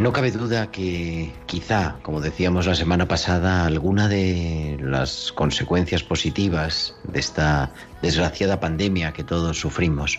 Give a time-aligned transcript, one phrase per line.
[0.00, 6.94] No cabe duda que quizá, como decíamos la semana pasada, alguna de las consecuencias positivas
[7.04, 7.70] de esta
[8.00, 10.18] desgraciada pandemia que todos sufrimos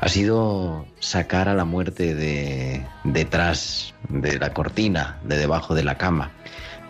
[0.00, 5.96] ha sido sacar a la muerte de detrás de la cortina, de debajo de la
[5.96, 6.32] cama,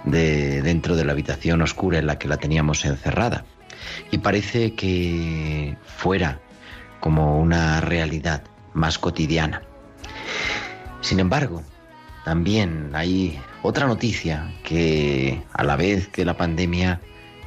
[0.05, 3.45] de dentro de la habitación oscura en la que la teníamos encerrada.
[4.11, 6.41] Y parece que fuera
[7.01, 9.61] como una realidad más cotidiana.
[11.03, 11.63] Sin embargo,
[12.25, 17.01] también hay otra noticia que a la vez que la pandemia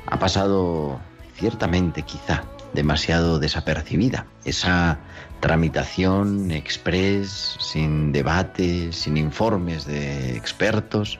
[0.05, 0.99] ha pasado
[1.35, 2.43] ciertamente quizá
[2.73, 4.27] demasiado desapercibida.
[4.45, 4.99] Esa
[5.39, 11.19] tramitación express, sin debate, sin informes de expertos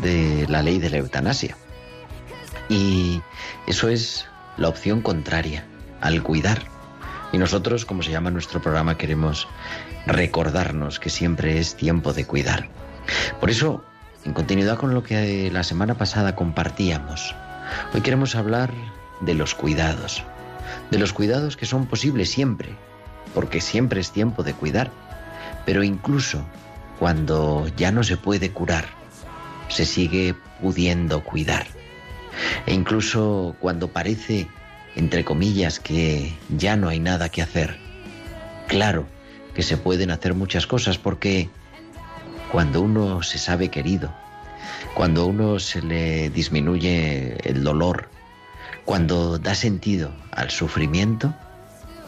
[0.00, 1.56] de la ley de la eutanasia.
[2.68, 3.20] Y
[3.66, 4.26] eso es
[4.56, 5.66] la opción contraria
[6.00, 6.62] al cuidar.
[7.32, 9.48] Y nosotros, como se llama nuestro programa, queremos
[10.06, 12.68] recordarnos que siempre es tiempo de cuidar.
[13.40, 13.84] Por eso,
[14.24, 17.34] en continuidad con lo que la semana pasada compartíamos,
[17.92, 18.72] hoy queremos hablar
[19.20, 20.22] de los cuidados,
[20.90, 22.70] de los cuidados que son posibles siempre,
[23.34, 24.90] porque siempre es tiempo de cuidar,
[25.66, 26.44] pero incluso
[26.98, 28.86] cuando ya no se puede curar,
[29.68, 31.66] se sigue pudiendo cuidar.
[32.66, 34.48] E incluso cuando parece,
[34.96, 37.78] entre comillas, que ya no hay nada que hacer,
[38.68, 39.06] claro
[39.54, 41.48] que se pueden hacer muchas cosas porque
[42.54, 44.14] cuando uno se sabe querido,
[44.94, 48.10] cuando uno se le disminuye el dolor,
[48.84, 51.34] cuando da sentido al sufrimiento,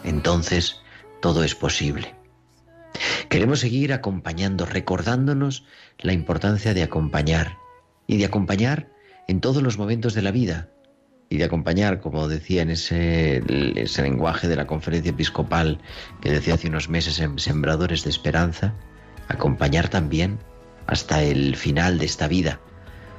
[0.05, 0.79] entonces
[1.19, 2.15] todo es posible.
[3.27, 5.65] Queremos seguir acompañando, recordándonos
[5.99, 7.57] la importancia de acompañar
[8.07, 8.87] y de acompañar
[9.27, 10.69] en todos los momentos de la vida
[11.27, 13.43] y de acompañar, como decía en ese,
[13.75, 15.81] ese lenguaje de la conferencia episcopal
[16.21, 18.75] que decía hace unos meses en Sembradores de Esperanza,
[19.27, 20.39] acompañar también
[20.87, 22.59] hasta el final de esta vida.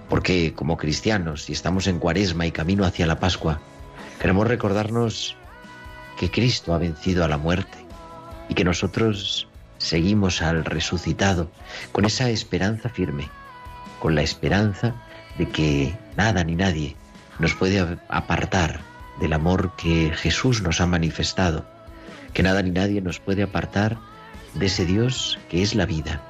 [0.08, 3.60] Porque como cristianos, si estamos en cuaresma y camino hacia la Pascua,
[4.20, 5.36] queremos recordarnos
[6.18, 7.78] que Cristo ha vencido a la muerte
[8.48, 11.50] y que nosotros seguimos al resucitado
[11.92, 13.28] con esa esperanza firme,
[14.00, 14.94] con la esperanza
[15.36, 16.96] de que nada ni nadie
[17.38, 18.80] nos puede apartar
[19.20, 21.66] del amor que Jesús nos ha manifestado,
[22.32, 23.98] que nada ni nadie nos puede apartar
[24.58, 26.20] de ese Dios que es la vida,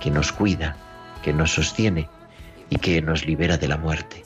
[0.00, 0.76] que nos cuida,
[1.22, 2.08] que nos sostiene
[2.68, 4.24] y que nos libera de la muerte.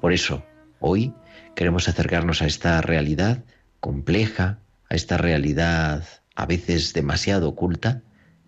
[0.00, 0.44] Por eso,
[0.80, 1.12] hoy
[1.54, 3.44] queremos acercarnos a esta realidad
[3.80, 4.58] compleja,
[4.88, 6.04] a esta realidad
[6.34, 8.02] a veces demasiado oculta,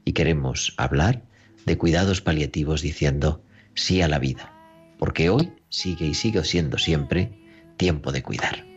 [0.05, 1.23] y queremos hablar
[1.67, 3.43] de cuidados paliativos diciendo
[3.75, 4.53] sí a la vida,
[4.99, 7.33] porque hoy sigue y sigue siendo siempre
[7.77, 8.76] tiempo de cuidar.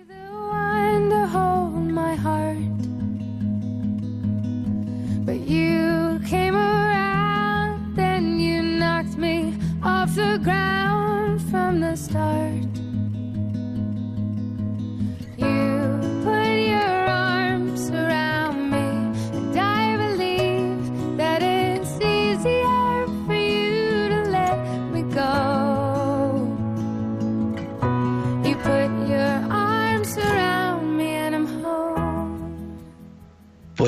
[10.50, 12.69] Ground from the start.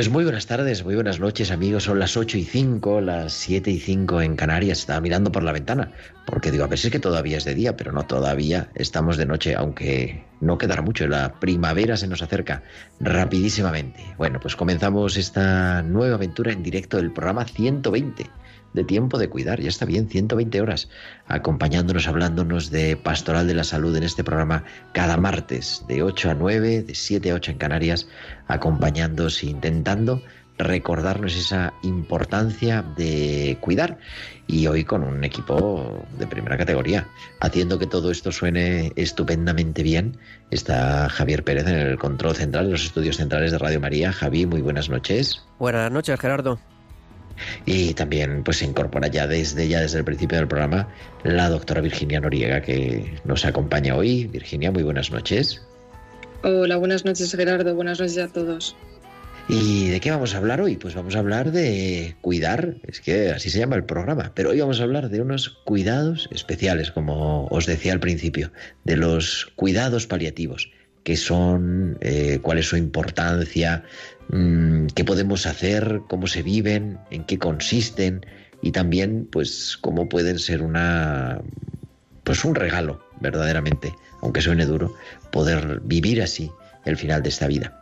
[0.02, 1.84] Pues muy buenas tardes, muy buenas noches amigos.
[1.84, 4.80] Son las 8 y 5, las 7 y 5 en Canarias.
[4.80, 5.92] Estaba mirando por la ventana
[6.26, 8.72] porque digo, a ver si es que todavía es de día, pero no todavía.
[8.74, 11.08] Estamos de noche, aunque no quedará mucho.
[11.08, 12.64] La primavera se nos acerca
[13.00, 14.04] rapidísimamente.
[14.18, 18.26] Bueno, pues comenzamos esta nueva aventura en directo del programa 120
[18.74, 20.90] de tiempo de cuidar, ya está bien, 120 horas,
[21.28, 24.64] acompañándonos, hablándonos de Pastoral de la Salud en este programa
[24.94, 28.08] cada martes, de 8 a 9, de 7 a 8 en Canarias,
[28.48, 30.22] acompañándonos e intentando
[30.58, 33.98] recordarnos esa importancia de cuidar
[34.48, 37.08] y hoy con un equipo de primera categoría.
[37.40, 40.18] Haciendo que todo esto suene estupendamente bien
[40.52, 44.12] está Javier Pérez en el control central de los estudios centrales de Radio María.
[44.12, 45.42] Javi, muy buenas noches.
[45.58, 46.60] Buenas noches, Gerardo.
[47.66, 50.88] Y también pues se incorpora ya desde ya desde el principio del programa
[51.24, 54.28] la doctora Virginia Noriega que nos acompaña hoy.
[54.28, 55.62] Virginia, muy buenas noches.
[56.44, 58.76] Hola, buenas noches Gerardo, buenas noches a todos.
[59.48, 60.78] ¿Y de qué vamos a hablar hoy?
[60.78, 64.62] Pues vamos a hablar de cuidar, es que así se llama el programa, pero hoy
[64.62, 68.52] vamos a hablar de unos cuidados especiales, como os decía al principio,
[68.86, 70.72] de los cuidados paliativos,
[71.04, 73.84] que son, eh, cuál es su importancia,
[74.32, 78.26] qué podemos hacer, cómo se viven, en qué consisten
[78.62, 81.42] y también pues cómo pueden ser una
[82.24, 84.96] pues un regalo verdaderamente, aunque suene duro,
[85.32, 86.52] poder vivir así
[86.86, 87.78] el final de esta vida.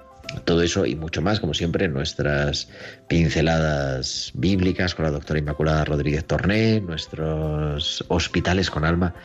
[0.46, 2.70] Todo eso y mucho más, como siempre, nuestras
[3.08, 9.16] pinceladas bíblicas con la doctora Inmaculada Rodríguez Torné, nuestros hospitales con alma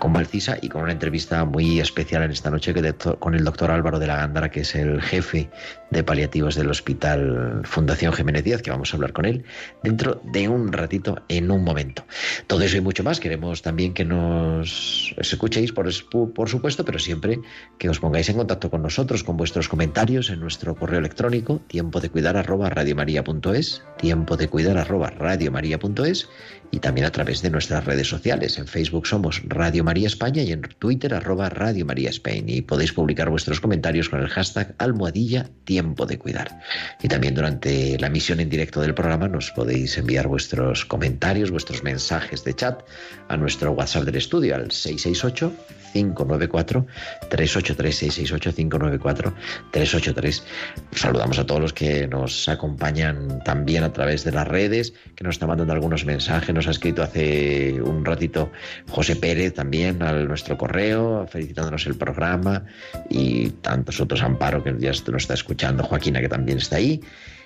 [0.00, 3.70] con Valcisa y con una entrevista muy especial en esta noche que con el doctor
[3.70, 5.48] Álvaro de la Gándara, que es el jefe
[5.90, 9.44] de paliativos del Hospital Fundación Jiménez Díaz, que vamos a hablar con él
[9.84, 12.04] dentro de un ratito, en un momento.
[12.48, 13.20] Todo eso y mucho más.
[13.20, 15.88] Queremos también que nos escuchéis, por,
[16.32, 17.38] por supuesto, pero siempre
[17.78, 22.00] que os pongáis en contacto con nosotros, con vuestros comentarios en nuestro correo electrónico, tiempo
[22.00, 26.28] de cuidar arroba radiomaria.es, tiempo de cuidar arroba radiomaria.es
[26.70, 28.56] y también a través de nuestras redes sociales.
[28.58, 32.48] En Facebook somos Radio María España y en Twitter arroba Radio María Spain.
[32.48, 36.60] Y podéis publicar vuestros comentarios con el hashtag almohadilla tiempo de cuidar.
[37.02, 41.82] Y también durante la emisión en directo del programa nos podéis enviar vuestros comentarios, vuestros
[41.82, 42.82] mensajes de chat
[43.28, 45.52] a nuestro WhatsApp del estudio al 668
[45.92, 46.86] 594
[47.28, 49.34] 383 668 594
[49.70, 50.44] 383.
[50.92, 55.36] Saludamos a todos los que nos acompañan también a través de las redes, que nos
[55.36, 56.54] están mandando algunos mensajes.
[56.54, 58.52] Nos ha escrito hace un ratito
[58.88, 62.64] José Pérez también a nuestro correo, felicitándonos el programa
[63.08, 67.00] y tantos otros, Amparo, que ya nos está escuchando, Joaquina, que también está ahí.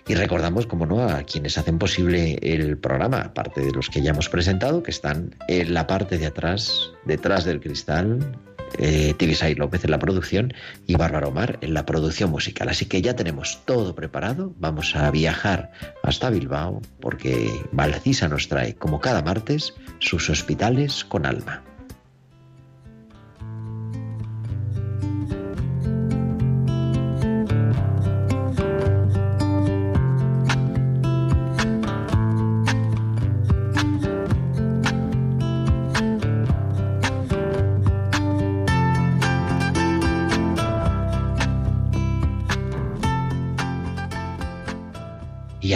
[0.07, 4.11] Y recordamos, como no, a quienes hacen posible el programa, aparte de los que ya
[4.11, 8.19] hemos presentado, que están en la parte de atrás, detrás del cristal,
[8.79, 10.53] eh, Tibisay López en la producción
[10.87, 12.69] y Bárbara Omar en la producción musical.
[12.69, 14.53] Así que ya tenemos todo preparado.
[14.59, 15.71] Vamos a viajar
[16.03, 21.63] hasta Bilbao porque Valcisa nos trae, como cada martes, sus hospitales con alma.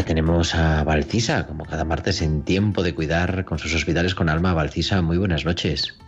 [0.05, 4.53] Tenemos a Valcisa, como cada martes en tiempo de cuidar con sus hospitales con alma.
[4.55, 5.99] Valcisa, muy buenas noches.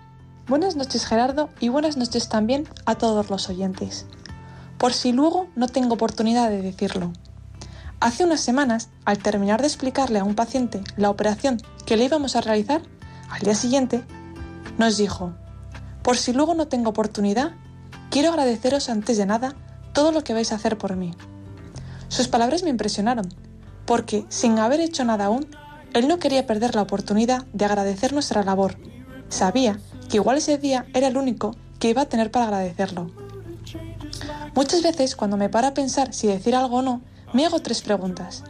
[0.47, 4.07] Buenas noches Gerardo y buenas noches también a todos los oyentes.
[4.79, 7.13] Por si luego no tengo oportunidad de decirlo.
[8.01, 12.37] Hace unas semanas, al terminar de explicarle a un paciente la operación que le íbamos
[12.37, 12.83] a realizar,
[13.31, 14.03] al día siguiente,
[14.79, 15.35] nos dijo,
[16.03, 17.53] por si luego no tengo oportunidad,
[18.11, 19.55] quiero agradeceros antes de nada
[19.93, 21.15] todo lo que vais a hacer por mí.
[22.09, 23.29] Sus palabras me impresionaron
[23.91, 25.49] porque, sin haber hecho nada aún,
[25.95, 28.77] él no quería perder la oportunidad de agradecer nuestra labor.
[29.29, 33.11] Sabía que igual ese día era el único que iba a tener para agradecerlo.
[34.55, 37.01] Muchas veces, cuando me paro a pensar si decir algo o no,
[37.33, 38.45] me hago tres preguntas.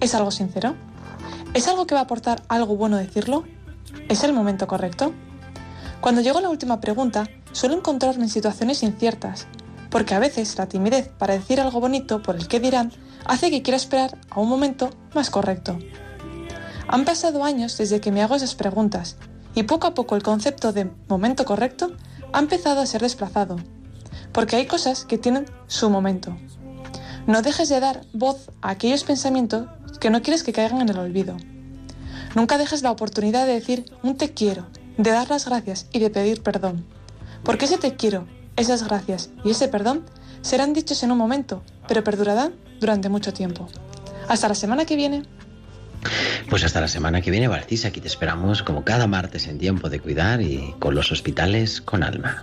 [0.00, 0.74] ¿Es algo sincero?
[1.54, 3.44] ¿Es algo que va a aportar algo bueno decirlo?
[4.08, 5.12] ¿Es el momento correcto?
[6.00, 9.46] Cuando llego a la última pregunta, suelo encontrarme en situaciones inciertas,
[9.90, 12.90] porque a veces la timidez para decir algo bonito por el que dirán
[13.24, 15.78] hace que quiera esperar a un momento más correcto.
[16.88, 19.16] Han pasado años desde que me hago esas preguntas
[19.54, 21.92] y poco a poco el concepto de momento correcto
[22.32, 23.56] ha empezado a ser desplazado,
[24.32, 26.36] porque hay cosas que tienen su momento.
[27.26, 29.68] No dejes de dar voz a aquellos pensamientos
[30.00, 31.36] que no quieres que caigan en el olvido.
[32.34, 36.10] Nunca dejes la oportunidad de decir un te quiero, de dar las gracias y de
[36.10, 36.84] pedir perdón,
[37.44, 38.26] porque ese te quiero,
[38.56, 40.04] esas gracias y ese perdón
[40.40, 43.68] serán dichos en un momento, pero perdurarán durante mucho tiempo.
[44.28, 45.22] Hasta la semana que viene.
[46.50, 49.88] Pues hasta la semana que viene, Barcis, aquí te esperamos como cada martes en tiempo
[49.88, 52.42] de cuidar y con los hospitales con alma.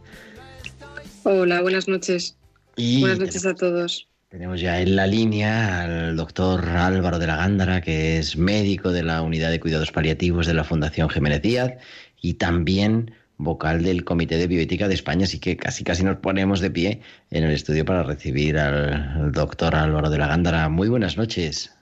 [1.23, 2.37] Hola, buenas noches.
[2.75, 4.07] buenas noches a todos.
[4.29, 9.03] Tenemos ya en la línea al doctor Álvaro de la Gándara, que es médico de
[9.03, 11.73] la Unidad de Cuidados Paliativos de la Fundación Jiménez Díaz
[12.21, 16.59] y también vocal del Comité de Bioética de España, así que casi casi nos ponemos
[16.59, 20.69] de pie en el estudio para recibir al doctor Álvaro de la Gándara.
[20.69, 21.75] Muy buenas noches.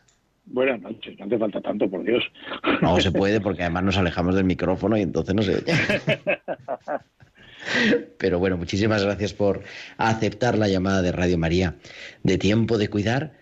[0.47, 2.23] Buenas noches, no hace falta tanto, por Dios.
[2.81, 5.65] No se puede porque además nos alejamos del micrófono y entonces no se oye.
[8.17, 9.63] Pero bueno, muchísimas gracias por
[9.97, 11.75] aceptar la llamada de Radio María
[12.23, 13.33] de Tiempo de Cuidar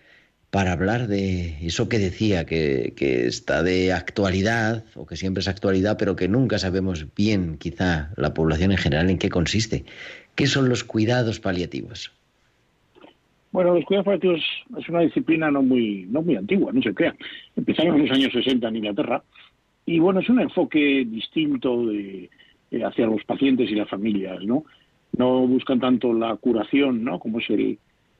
[0.49, 5.97] para hablar de eso que decía, que, está de actualidad, o que siempre es actualidad,
[5.99, 9.83] pero que nunca sabemos bien, quizá, la población en general, en qué consiste.
[10.35, 12.11] ¿Qué son los cuidados paliativos?
[13.51, 14.41] Bueno, los cuidados paliativos
[14.79, 17.15] es una disciplina no muy, no muy antigua, no se crea.
[17.55, 19.23] Empezaron en los años 60 en Inglaterra,
[19.85, 22.29] y bueno, es un enfoque distinto de,
[22.71, 24.63] hacia los pacientes y las familias, ¿no?
[25.17, 27.19] No buscan tanto la curación, ¿no?
[27.19, 27.79] Como es el,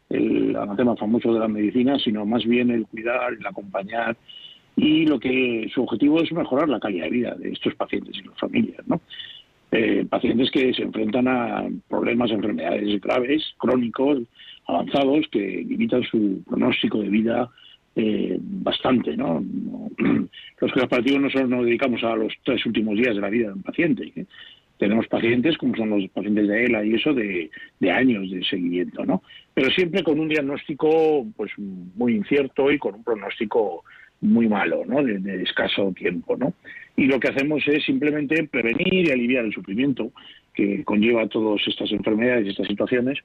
[0.10, 4.18] el anatema famoso de la medicina, sino más bien el cuidar, el acompañar
[4.76, 8.28] y lo que su objetivo es mejorar la calidad de vida de estos pacientes y
[8.28, 9.02] las familias, ¿no?
[9.72, 14.20] Eh, pacientes que se enfrentan a problemas, enfermedades graves, crónicos,
[14.66, 17.50] avanzados, que limitan su pronóstico de vida
[18.00, 19.44] eh, bastante, ¿no?
[19.98, 23.48] Los cuidados paliativos no solo nos dedicamos a los tres últimos días de la vida
[23.48, 24.26] de un paciente, ¿eh?
[24.78, 27.50] tenemos pacientes, como son los pacientes de ELA y eso, de,
[27.92, 29.24] años de seguimiento, ¿no?
[29.56, 33.84] Pero siempre con un diagnóstico pues muy incierto y con un pronóstico
[34.22, 35.02] muy malo, ¿no?
[35.04, 36.54] De, escaso tiempo, ¿no?
[36.96, 40.12] Y lo que hacemos es simplemente prevenir y aliviar el sufrimiento
[40.54, 43.18] que conlleva todas estas enfermedades y estas situaciones,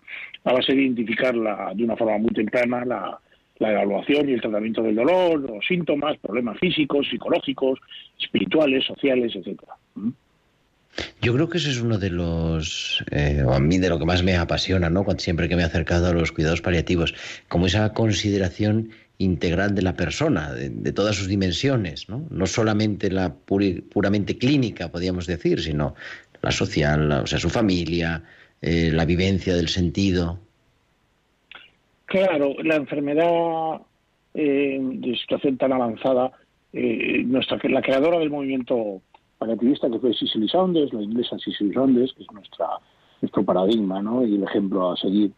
[0.45, 3.19] a base de identificarla de una forma muy temprana la,
[3.63, 7.79] la evaluación y el tratamiento del dolor, los síntomas, problemas físicos, psicológicos,
[8.21, 9.75] espirituales, sociales, etcétera.
[11.23, 14.05] Yo creo que ese es uno de los, eh, o a mí de lo que
[14.05, 15.07] más me apasiona, ¿no?
[15.19, 17.15] Siempre que me he acercado a los cuidados paliativos,
[17.49, 22.27] como esa consideración integral de la persona, de, todas sus dimensiones, ¿no?
[22.31, 25.95] No solamente la puramente clínica, podríamos decir, sino
[26.43, 28.25] la social, o sea, su familia,
[28.61, 30.41] eh, la vivencia del sentido.
[32.13, 33.81] Claro, la enfermedad
[34.35, 36.31] eh, de situación tan avanzada,
[36.73, 39.03] nuestra, la creadora del movimiento
[39.43, 42.67] paliativista que fue Cicely Saunders, la inglesa Cicely Saunders, que es nuestra,
[43.21, 44.25] nuestro paradigma ¿no?
[44.25, 45.33] y el ejemplo a seguir,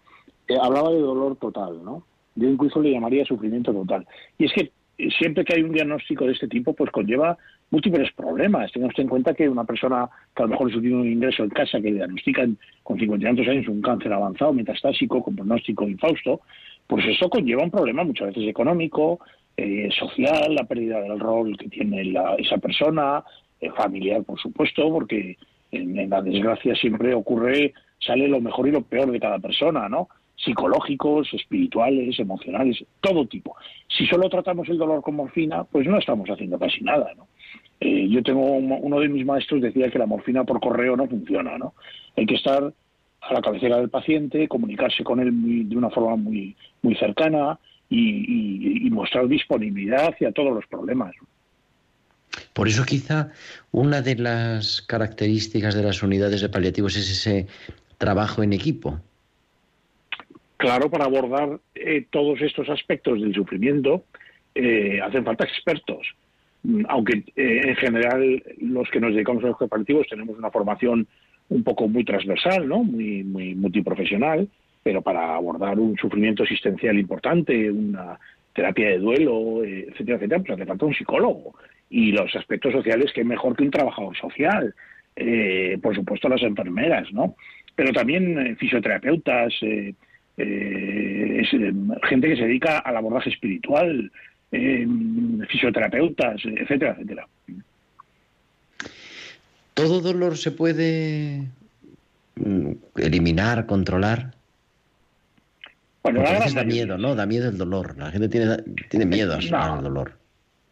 [0.48, 2.02] eh, hablaba de dolor total, ¿no?
[2.34, 4.06] Yo incluso le llamaría sufrimiento total.
[4.36, 7.38] Y es que eh, siempre que hay un diagnóstico de este tipo, pues conlleva
[7.70, 8.72] múltiples problemas.
[8.72, 11.80] Tenemos en cuenta que una persona que a lo mejor tiene un ingreso en casa
[11.80, 16.40] que le diagnostican con 50 años un cáncer avanzado, metastásico, con pronóstico infausto,
[16.86, 19.20] pues eso conlleva un problema muchas veces económico,
[19.56, 23.22] eh, social, la pérdida del rol que tiene la, esa persona,
[23.60, 25.36] eh, familiar, por supuesto, porque
[25.70, 30.08] en, la desgracia siempre ocurre, sale lo mejor y lo peor de cada persona, ¿no?
[30.36, 33.56] Psicológicos, espirituales, emocionales, todo tipo.
[33.88, 37.28] Si solo tratamos el dolor con morfina, pues no estamos haciendo casi nada, ¿no?
[37.84, 41.58] Eh, yo tengo uno de mis maestros decía que la morfina por correo no funciona,
[41.58, 41.74] ¿no?
[42.16, 42.72] Hay que estar
[43.20, 47.58] a la cabecera del paciente, comunicarse con él de una forma muy muy cercana
[47.90, 51.14] y, y, mostrar disponibilidad hacia todos los problemas.
[52.54, 53.30] Por eso quizá
[53.70, 57.46] una de las características de las unidades de paliativos es ese
[57.98, 58.98] trabajo en equipo.
[60.56, 64.04] Claro, para abordar eh, todos estos aspectos del sufrimiento
[64.54, 66.14] eh, hacen falta expertos.
[66.88, 71.06] Aunque eh, en general los que nos dedicamos a los paliativos tenemos una formación
[71.50, 72.82] un poco muy transversal, ¿no?
[72.82, 74.48] muy, muy multiprofesional,
[74.82, 78.18] pero para abordar un sufrimiento existencial importante, una
[78.54, 81.54] terapia de duelo, etcétera, etcétera, pues hace falta un psicólogo.
[81.90, 84.74] Y los aspectos sociales, que mejor que un trabajador social.
[85.82, 87.34] por supuesto, las enfermeras, ¿no?
[87.74, 89.94] Pero también fisioterapeutas, eh,
[90.36, 91.72] eh,
[92.04, 94.10] gente que se dedica al abordaje espiritual,
[94.54, 94.86] eh,
[95.48, 97.26] fisioterapeutas, etcétera, etcétera.
[99.74, 101.42] ¿Todo dolor se puede
[102.36, 104.32] mm, eliminar, controlar?
[106.04, 107.14] Bueno, a da miedo, ¿no?
[107.14, 107.96] Da miedo el dolor.
[107.98, 108.58] La gente tiene,
[108.88, 110.12] tiene miedo al dolor.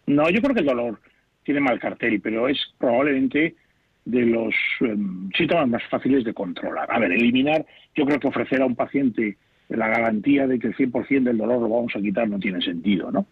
[0.06, 1.00] No, yo creo que el dolor
[1.42, 3.56] tiene mal cartel, pero es probablemente
[4.04, 6.90] de los em, síntomas más fáciles de controlar.
[6.90, 9.36] A ver, eliminar, yo creo que ofrecer a un paciente
[9.68, 13.10] la garantía de que el 100% del dolor lo vamos a quitar no tiene sentido,
[13.10, 13.26] ¿no?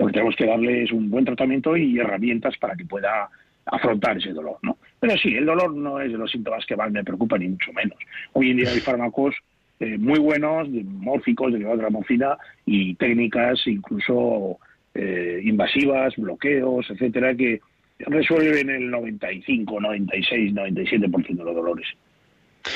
[0.00, 3.28] Lo que tenemos que darle es un buen tratamiento y herramientas para que pueda
[3.66, 4.78] afrontar ese dolor, ¿no?
[4.98, 7.70] Pero sí, el dolor no es de los síntomas que más me preocupan, ni mucho
[7.74, 7.98] menos.
[8.32, 9.34] Hoy en día hay fármacos
[9.78, 14.58] eh, muy buenos, de mórficos, derivados de la morfina, y técnicas incluso
[14.94, 17.60] eh, invasivas, bloqueos, etcétera, que
[17.98, 21.86] resuelven el 95, 96, 97% de los dolores.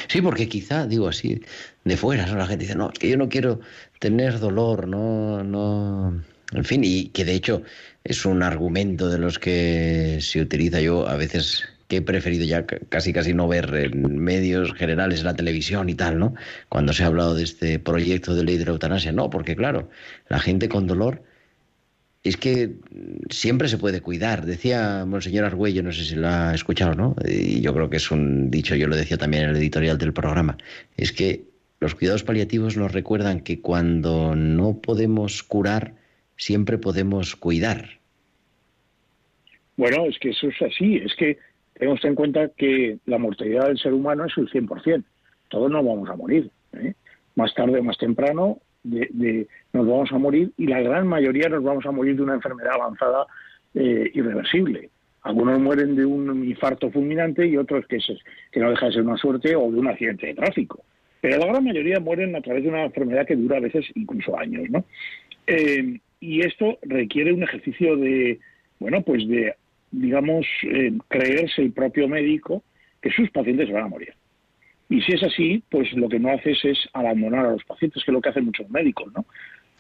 [0.09, 1.41] Sí, porque quizá, digo así,
[1.85, 3.61] de fuera, la gente dice, no, es que yo no quiero
[3.99, 6.23] tener dolor, no, no.
[6.55, 7.63] En fin, y que de hecho
[8.05, 12.65] es un argumento de los que se utiliza yo a veces que he preferido ya
[12.89, 16.35] casi casi no ver en medios generales, en la televisión y tal, ¿no?
[16.69, 19.91] Cuando se ha hablado de este proyecto de ley de la eutanasia, no, porque claro,
[20.29, 21.23] la gente con dolor
[22.23, 22.77] es que
[23.29, 24.47] siempre se puede cuidar.
[24.47, 27.17] Decía Monseñor Argüello, no sé si lo ha escuchado, ¿no?
[27.27, 30.15] Y yo creo que es un dicho, yo lo decía también en el editorial del
[30.15, 30.57] programa,
[30.97, 31.45] es que
[31.81, 35.95] los cuidados paliativos nos recuerdan que cuando no podemos curar,
[36.37, 37.99] siempre podemos cuidar.
[39.77, 41.39] Bueno, es que eso es así, es que
[41.75, 45.05] tenemos en cuenta que la mortalidad del ser humano es el 100%,
[45.49, 46.51] todos nos vamos a morir.
[46.75, 46.95] ¿eh?
[47.35, 51.65] Más tarde o más temprano de, nos vamos a morir y la gran mayoría nos
[51.65, 53.27] vamos a morir de una enfermedad avanzada
[53.75, 54.91] eh, irreversible.
[55.23, 57.99] Algunos mueren de un infarto fulminante y otros que,
[58.53, 60.85] que no deja de ser una suerte o de un accidente de tráfico.
[61.21, 64.39] Pero la gran mayoría mueren a través de una enfermedad que dura a veces incluso
[64.39, 64.85] años, ¿no?
[65.47, 68.41] Eh, y esto requiere un ejercicio de,
[68.79, 69.55] bueno, pues de,
[69.91, 72.63] digamos, eh, creerse el propio médico
[73.03, 74.15] que sus pacientes van a morir.
[74.89, 78.11] Y si es así, pues lo que no haces es abandonar a los pacientes, que
[78.11, 79.27] es lo que hacen muchos médicos, ¿no?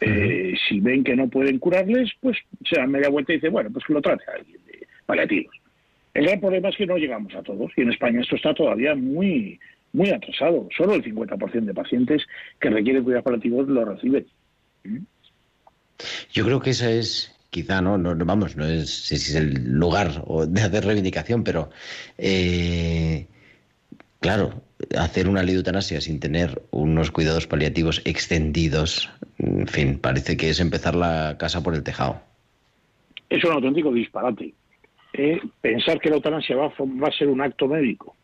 [0.00, 2.36] Eh, si ven que no pueden curarles, pues
[2.68, 5.54] se dan media vuelta y dicen, bueno, pues que lo trate a alguien de paliativos.
[6.12, 8.94] El gran problema es que no llegamos a todos y en España esto está todavía
[8.94, 9.58] muy
[9.94, 10.68] muy atrasado.
[10.76, 12.26] Solo el 50% de pacientes
[12.60, 14.26] que requieren cuidados paliativos lo reciben.
[16.32, 20.84] Yo creo que esa es quizá no, no vamos, no es el lugar de hacer
[20.84, 21.70] reivindicación, pero
[22.18, 23.28] eh,
[24.18, 24.62] claro,
[24.98, 30.50] hacer una ley de eutanasia sin tener unos cuidados paliativos extendidos, en fin, parece que
[30.50, 32.20] es empezar la casa por el tejado.
[33.30, 34.52] Es un auténtico disparate.
[35.12, 35.40] ¿eh?
[35.60, 38.16] Pensar que la eutanasia va, a ser un acto médico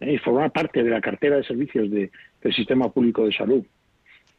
[0.00, 0.14] ¿eh?
[0.14, 2.10] y formar parte de la cartera de servicios del
[2.54, 3.64] sistema público de salud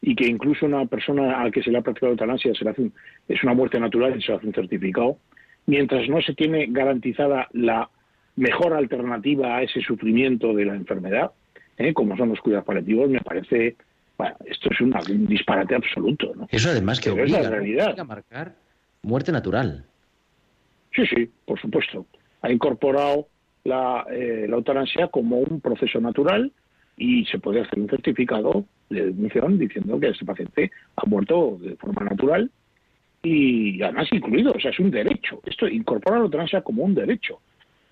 [0.00, 2.70] y que incluso una persona a la que se le ha practicado eutanasia se le
[2.70, 2.90] hace
[3.28, 5.18] es una muerte natural y se le hace un certificado,
[5.66, 7.90] mientras no se tiene garantizada la
[8.36, 11.32] mejor alternativa a ese sufrimiento de la enfermedad,
[11.78, 11.92] ¿eh?
[11.92, 13.76] como son los cuidados paliativos, me parece,
[14.18, 16.32] bueno, esto es un disparate absoluto.
[16.36, 16.46] ¿no?
[16.50, 17.98] Eso además que obliga, la realidad.
[17.98, 18.54] a marcar
[19.02, 19.84] muerte natural.
[20.94, 22.06] Sí, sí, por supuesto.
[22.42, 23.28] Ha incorporado
[23.64, 26.52] la, eh, la eutanasia como un proceso natural
[26.96, 31.76] y se puede hacer un certificado de admisión diciendo que este paciente ha muerto de
[31.76, 32.50] forma natural
[33.22, 35.40] y además incluido, o sea, es un derecho.
[35.44, 37.40] Esto incorpora la eutanasia como un derecho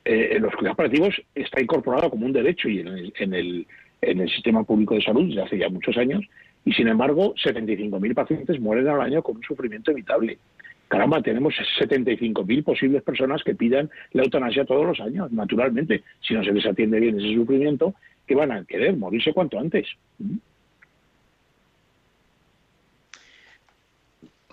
[0.04, 3.66] eh, los cuidados paliativos está incorporado como un derecho y en el, en el,
[4.02, 6.22] en el sistema público de salud desde hace ya muchos años,
[6.64, 10.38] y sin embargo 75.000 pacientes mueren al año con un sufrimiento evitable.
[10.88, 16.44] Caramba, tenemos 75.000 posibles personas que pidan la eutanasia todos los años, naturalmente, si no
[16.44, 17.94] se les atiende bien ese sufrimiento,
[18.26, 19.86] que van a querer morirse cuanto antes.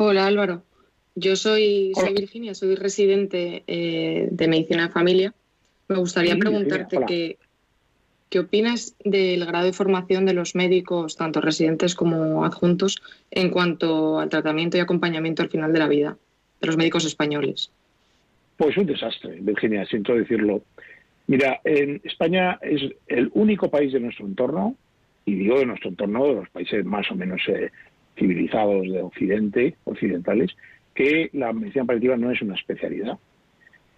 [0.03, 0.63] Hola Álvaro,
[1.13, 5.31] yo soy, soy Virginia, soy residente eh, de medicina de familia
[5.87, 7.37] me gustaría preguntarte
[8.29, 14.19] qué, opinas del grado de formación de los médicos, tanto residentes como adjuntos, en cuanto
[14.19, 16.17] al tratamiento y acompañamiento al final de la vida
[16.61, 17.69] de los médicos españoles.
[18.57, 20.63] Pues un desastre, Virginia, siento decirlo.
[21.27, 24.75] Mira, en España es el único país de nuestro entorno,
[25.25, 27.69] y digo de nuestro entorno, de los países más o menos eh,
[28.21, 30.51] civilizados de Occidente, occidentales,
[30.93, 33.17] que la medicina paliativa no es una especialidad.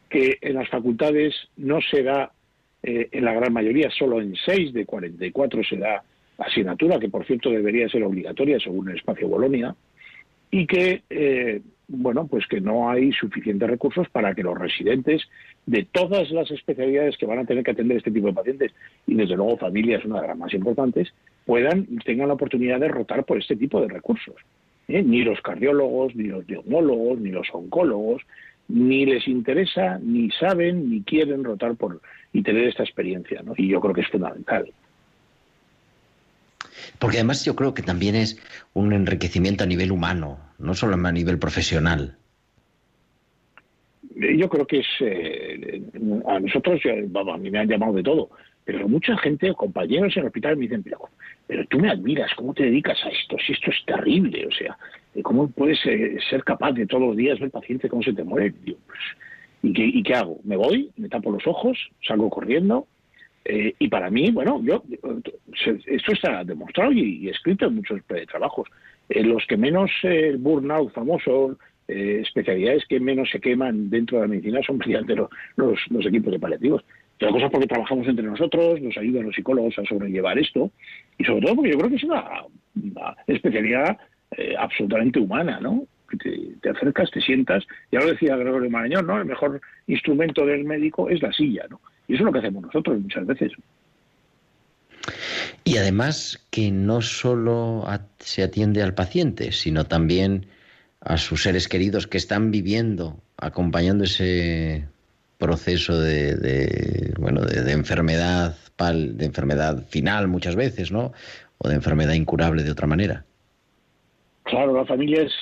[0.10, 2.32] Que en las facultades no se da,
[2.84, 6.04] eh, en la gran mayoría, solo en 6 de 44 se da
[6.38, 9.76] asignatura, que por cierto debería ser obligatoria según el espacio Bolonia,
[10.52, 15.22] y que eh, bueno, pues que no hay suficientes recursos para que los residentes
[15.66, 18.72] de todas las especialidades que van a tener que atender este tipo de pacientes,
[19.06, 21.14] y desde luego familias, una de las más importantes,
[21.46, 24.36] puedan, tengan la oportunidad de rotar por este tipo de recursos.
[24.88, 25.04] ¿eh?
[25.04, 28.22] Ni los cardiólogos, ni los neumólogos, ni los oncólogos,
[28.68, 32.02] ni les interesa, ni saben, ni quieren rotar por
[32.32, 33.54] y tener esta experiencia, ¿no?
[33.56, 34.72] Y yo creo que es fundamental.
[36.98, 38.40] Porque además yo creo que también es
[38.74, 42.18] un enriquecimiento a nivel humano, no solo a nivel profesional.
[44.16, 45.82] Yo creo que es eh,
[46.28, 48.30] a nosotros, a mí me han llamado de todo,
[48.66, 52.64] pero mucha gente, compañeros en el hospital me dicen, pero, tú me admiras, ¿cómo te
[52.64, 53.38] dedicas a esto?
[53.46, 54.78] Si esto es terrible, o sea,
[55.22, 58.54] ¿cómo puedes eh, ser capaz de todos los días ver paciente cómo se te muere?
[58.64, 59.00] Pues,
[59.62, 60.40] ¿y, qué, ¿Y qué hago?
[60.44, 60.92] ¿Me voy?
[60.98, 61.78] ¿Me tapo los ojos?
[62.08, 62.88] ¿Salgo corriendo?
[63.46, 64.84] Eh, y para mí, bueno, yo
[65.86, 68.00] esto está demostrado y, escrito en muchos
[68.32, 68.70] trabajos.
[69.10, 74.24] Eh, los que menos eh, burnout famoso, eh, especialidades que menos se queman dentro de
[74.24, 74.80] la medicina son
[75.58, 76.84] los, los, equipos de paliativos.
[77.24, 80.72] Otra cosa porque trabajamos entre nosotros, nos ayudan los psicólogos a sobrellevar esto
[81.18, 82.24] y sobre todo porque yo creo que es una,
[83.28, 83.98] especialidad
[84.58, 85.88] absolutamente humana, ¿no?
[86.18, 89.18] te, te, acercas, te sientas, ya lo decía Gregorio Marañón, ¿no?
[89.18, 91.80] El mejor instrumento del médico es la silla, ¿no?
[92.08, 93.52] Y eso es lo que hacemos nosotros muchas veces.
[95.64, 97.86] Y además que no solo
[98.20, 100.48] se atiende al paciente, sino también
[101.00, 104.88] a sus seres queridos que están viviendo, acompañando ese
[105.44, 111.12] proceso de, bueno de, enfermedad de enfermedad final muchas veces, ¿no?
[111.58, 113.26] O de enfermedad incurable de otra manera.
[114.44, 115.34] Claro, la familia es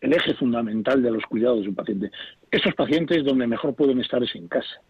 [0.00, 2.10] el eje fundamental de los cuidados de un paciente.
[2.50, 4.80] Estos pacientes donde mejor pueden estar es en casa.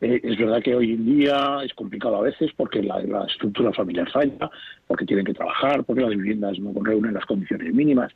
[0.00, 4.10] Eh, es verdad que hoy en día es complicado a veces porque la, estructura familiar
[4.10, 4.50] falla,
[4.86, 8.12] porque tienen que trabajar, porque las viviendas no reúnen las condiciones mínimas,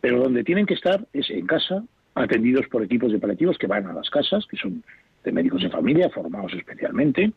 [0.00, 1.82] pero donde tienen que estar es en casa,
[2.14, 4.82] atendidos por equipos de paliativos que van a las casas, que son
[5.26, 7.32] de médicos de familia, formados especialmente,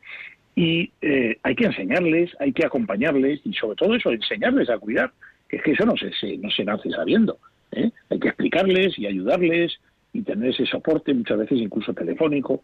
[0.56, 5.12] y eh, hay que enseñarles, hay que acompañarles y sobre todo eso, enseñarles a cuidar,
[5.48, 7.40] que es que eso no se, no se nace sabiendo.
[7.72, 7.92] ¿eh?
[8.10, 9.80] Hay que explicarles y ayudarles
[10.14, 12.62] y tener ese soporte, muchas veces incluso telefónico.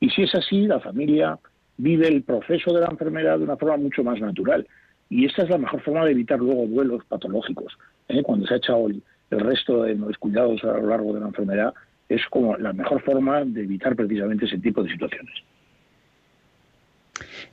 [0.00, 1.38] Y si es así, la familia
[1.76, 4.66] vive el proceso de la enfermedad de una forma mucho más natural.
[5.10, 7.76] Y esta es la mejor forma de evitar luego duelos patológicos.
[8.08, 8.22] ¿eh?
[8.22, 11.74] Cuando se ha echado el, resto de los cuidados a lo largo de la enfermedad,
[12.08, 15.34] es como la mejor forma de evitar precisamente ese tipo de situaciones.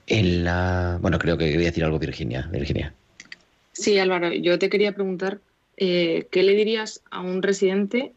[0.07, 0.97] En la...
[1.01, 2.49] Bueno, creo que quería decir algo Virginia.
[2.51, 2.93] Virginia.
[3.71, 5.39] Sí, Álvaro, yo te quería preguntar,
[5.77, 8.11] eh, ¿qué le dirías a un residente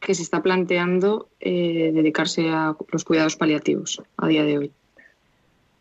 [0.00, 4.70] que se está planteando eh, dedicarse a los cuidados paliativos a día de hoy?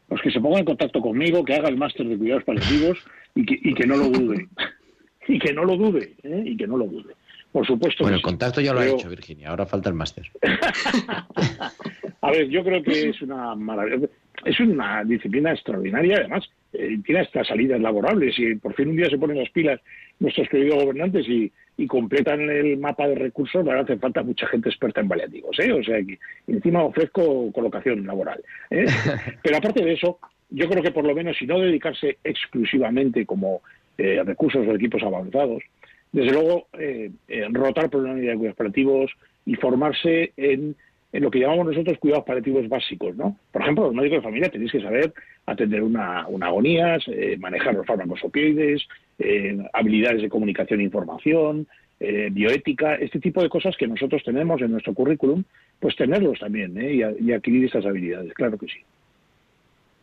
[0.07, 2.99] Pues que se ponga en contacto conmigo, que haga el máster de cuidados paliativos
[3.35, 4.47] y que, no lo dude.
[5.27, 6.43] y que no lo dude, ¿eh?
[6.45, 7.13] y que no lo dude.
[7.51, 8.03] Por supuesto.
[8.03, 10.25] Bueno, el contacto ya lo ha hecho Virginia, ahora falta el máster.
[12.21, 14.07] a ver, yo creo que es una maravilla.
[14.45, 19.09] Es una disciplina extraordinaria, además, eh, tiene estas salidas laborables y por fin un día
[19.09, 19.79] se ponen las pilas
[20.19, 24.69] nuestros queridos gobernantes y, y completan el mapa de recursos, ahora hace falta mucha gente
[24.69, 25.71] experta en paliativos, ¿eh?
[25.73, 28.41] O sea, que encima ofrezco colocación laboral.
[28.69, 28.85] ¿eh?
[29.43, 33.61] Pero aparte de eso, yo creo que por lo menos si no dedicarse exclusivamente como
[33.97, 35.63] eh, recursos o equipos avanzados,
[36.11, 37.11] desde luego eh,
[37.51, 39.11] rotar por una unidad de cuidados paliativos
[39.45, 40.75] y formarse en
[41.13, 43.37] en lo que llamamos nosotros cuidados paliativos básicos, ¿no?
[43.51, 45.13] Por ejemplo, los médicos de familia tenéis que saber
[45.45, 48.87] atender una, una agonías, eh, manejar los fármacos opioides,
[49.19, 51.67] eh, habilidades de comunicación e información,
[51.99, 55.43] eh, bioética, este tipo de cosas que nosotros tenemos en nuestro currículum,
[55.79, 58.79] pues tenerlos también y, y, adquirir esas habilidades, claro que sí.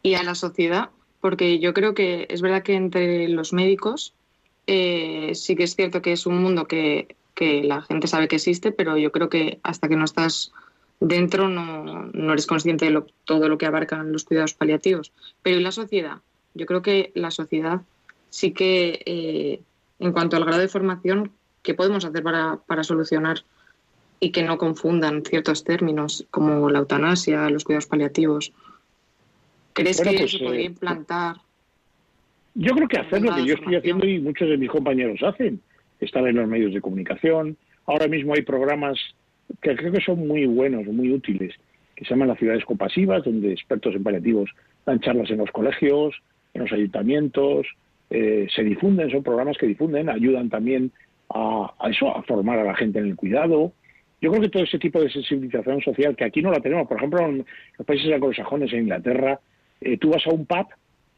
[0.03, 0.91] Y a la sociedad,
[1.21, 4.15] porque yo creo que es verdad que entre los médicos
[5.35, 8.73] sí que es cierto que es un mundo que, que la gente sabe que existe,
[8.73, 10.53] pero yo creo que hasta que no estás
[11.01, 15.13] dentro no, no eres consciente de todo lo que abarcan los cuidados paliativos.
[15.43, 16.19] Pero ¿y la sociedad?
[16.55, 17.83] Yo creo que la sociedad
[18.31, 19.61] sí que, eh,
[20.01, 21.31] en cuanto al grado de formación,
[21.63, 23.45] ¿qué podemos hacer para, para solucionar
[24.21, 28.53] y que no confundan ciertos términos como la eutanasia, los cuidados paliativos?
[29.75, 31.37] ¿Crees que pues, se podría eh, implantar?
[32.61, 35.61] Yo creo que hacer lo que yo estoy haciendo y muchos de mis compañeros hacen.
[36.01, 37.57] Estar en los medios de comunicación.
[37.87, 38.99] Ahora mismo hay programas
[39.63, 41.55] que creo que son muy buenos, muy útiles,
[41.95, 44.51] que se llaman las ciudades compasivas, donde expertos en paliativos
[44.85, 46.21] dan charlas en los colegios,
[46.53, 47.65] en los ayuntamientos,
[48.11, 50.91] eh, se difunden, son programas que difunden, ayudan también
[51.33, 53.73] a, eso, a formar a la gente en el cuidado.
[54.21, 56.97] Yo creo que todo ese tipo de sensibilización social, que aquí no la tenemos, por
[56.97, 57.47] ejemplo, en
[57.79, 59.39] los países anglosajones, en Inglaterra,
[59.81, 60.67] eh, tú vas a un pub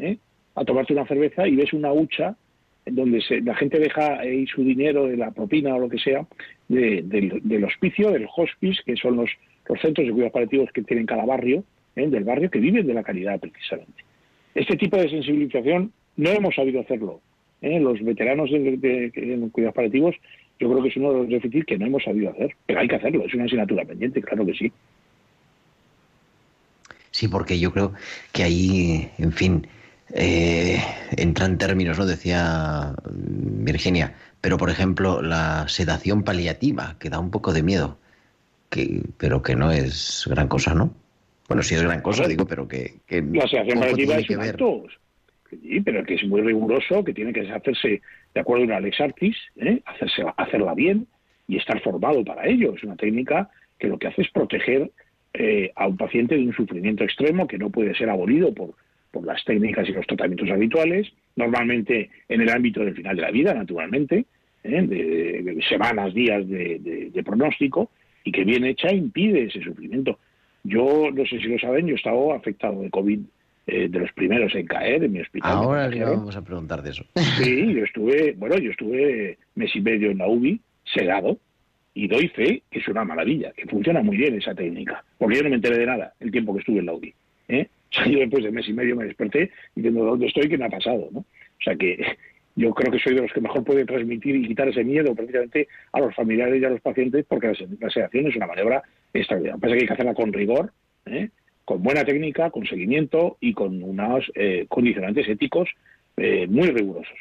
[0.00, 0.18] ¿eh?
[0.60, 2.36] A tomarte una cerveza y ves una hucha
[2.84, 4.20] donde la gente deja
[4.54, 6.26] su dinero de la propina o lo que sea
[6.68, 9.30] del, hospicio, del hospice, que son los,
[9.80, 11.64] centros de cuidados paliativos que tienen cada barrio,
[11.96, 12.08] ¿eh?
[12.08, 14.04] del barrio, que viven de la caridad precisamente.
[14.54, 17.20] Este tipo de sensibilización no hemos sabido hacerlo.
[17.62, 17.80] ¿eh?
[17.80, 20.14] Los veteranos de, de, cuidados paliativos,
[20.58, 22.88] yo creo que es uno de los déficits que no hemos sabido hacer, pero hay
[22.88, 24.72] que hacerlo, es una asignatura pendiente, claro que sí.
[27.12, 27.92] Sí, porque yo creo
[28.32, 29.66] que ahí, en fin,
[30.12, 30.78] eh,
[31.16, 32.06] entran términos, ¿no?
[32.06, 37.98] Decía Virginia, pero por ejemplo, la sedación paliativa, que da un poco de miedo,
[38.68, 40.92] que, pero que no es gran cosa, ¿no?
[41.48, 42.94] Bueno, sí es gran cosa, digo, pero que...
[43.06, 44.86] que la sedación paliativa es un acto,
[45.50, 48.00] sí, pero que es muy riguroso, que tiene que hacerse
[48.34, 49.80] de acuerdo a una Alex Artis, ¿eh?
[49.84, 51.06] hacerse, hacerla bien
[51.48, 52.74] y estar formado para ello.
[52.76, 54.92] Es una técnica que lo que hace es proteger
[55.34, 58.74] eh, a un paciente de un sufrimiento extremo que no puede ser abolido por,
[59.10, 63.30] por las técnicas y los tratamientos habituales, normalmente en el ámbito del final de la
[63.30, 64.26] vida, naturalmente,
[64.64, 64.82] ¿eh?
[64.82, 67.90] de, semanas, días de, pronóstico,
[68.24, 70.18] y que bien hecha impide ese sufrimiento.
[70.62, 73.20] Yo, no sé si lo saben, yo he estado afectado de COVID
[73.66, 75.52] eh, de los primeros en caer en mi hospital.
[75.52, 77.04] Ahora le vamos a preguntar de eso.
[77.14, 81.38] Sí, yo estuve, bueno, yo estuve mes y medio en la UBI, sedado,
[81.94, 85.42] y doy fe que es una maravilla, que funciona muy bien esa técnica, porque yo
[85.42, 87.14] no me enteré de nada el tiempo que estuve en la UBI.
[87.48, 87.68] ¿eh?
[88.10, 91.08] yo después de mes y medio me desperté diciendo dónde estoy, qué me ha pasado,
[91.12, 91.20] ¿no?
[91.20, 92.16] O sea que
[92.56, 95.68] yo creo que soy de los que mejor puede transmitir y quitar ese miedo precisamente
[95.92, 99.54] a los familiares y a los pacientes, porque la, sedación es una maniobra extraordinaria.
[99.54, 100.72] Lo que pasa es que hay que hacerla con rigor,
[101.06, 101.30] ¿eh?
[101.64, 105.68] con buena técnica, con seguimiento y con unos eh, condicionantes éticos
[106.16, 107.16] eh, muy rigurosos.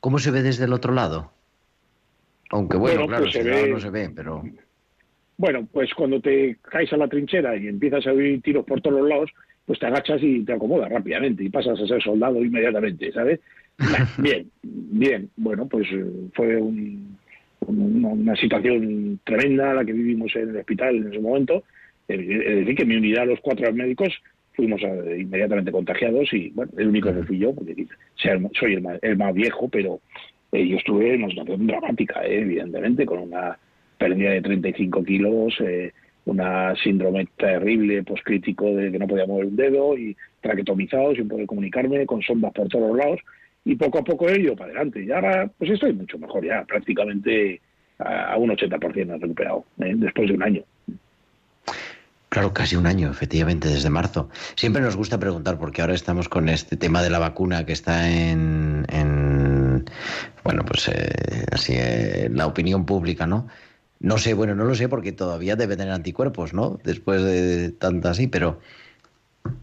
[0.00, 1.30] ¿Cómo se ve desde el otro lado?
[2.50, 4.42] Aunque bueno, claro, pues se no se ve, pero...
[5.42, 9.00] Bueno, pues cuando te caes a la trinchera y empiezas a oír tiros por todos
[9.00, 9.30] los lados,
[9.66, 13.40] pues te agachas y te acomodas rápidamente y pasas a ser soldado inmediatamente, ¿sabes?
[14.18, 15.30] bien, bien.
[15.34, 16.62] Bueno, pues eh, fue
[17.66, 21.64] una, situación tremenda la que vivimos en el hospital en ese momento.
[22.06, 24.14] Es decir, que mi unidad, los cuatro médicos,
[24.52, 29.34] fuimos eh, inmediatamente contagiados y, bueno, el único que fui yo, porque soy el más,
[29.34, 29.98] viejo, pero
[30.52, 33.58] eh, yo estuve en una situación dramática, evidentemente, con una
[34.02, 35.92] pérdida de 35 kilos, eh,
[36.24, 41.46] una síndrome terrible, poscrítico de que no podía mover un dedo y traquetomizado sin poder
[41.46, 43.20] comunicarme, con sondas por todos lados
[43.64, 45.04] y poco a poco ello para adelante.
[45.04, 47.60] Y ahora pues estoy mucho mejor ya, prácticamente
[47.98, 49.92] a, un 80% recuperado, ¿eh?
[49.94, 50.62] después de un año.
[52.28, 54.30] Claro, casi un año, efectivamente, desde marzo.
[54.56, 58.10] Siempre nos gusta preguntar, porque ahora estamos con este tema de la vacuna que está
[58.10, 58.86] en,
[60.42, 63.48] bueno, pues eh, así, en la opinión pública, ¿no?
[64.02, 66.80] No sé, bueno, no lo sé porque todavía debe tener anticuerpos, ¿no?
[66.82, 68.58] Después de tanta así, pero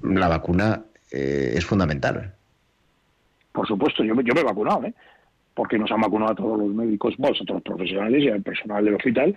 [0.02, 2.34] la vacuna eh, es fundamental.
[3.52, 4.94] Por supuesto, yo me, yo me he vacunado, ¿eh?
[5.54, 8.42] Porque nos han vacunado a todos los médicos, bueno, a todos los profesionales y al
[8.42, 9.36] personal del hospital,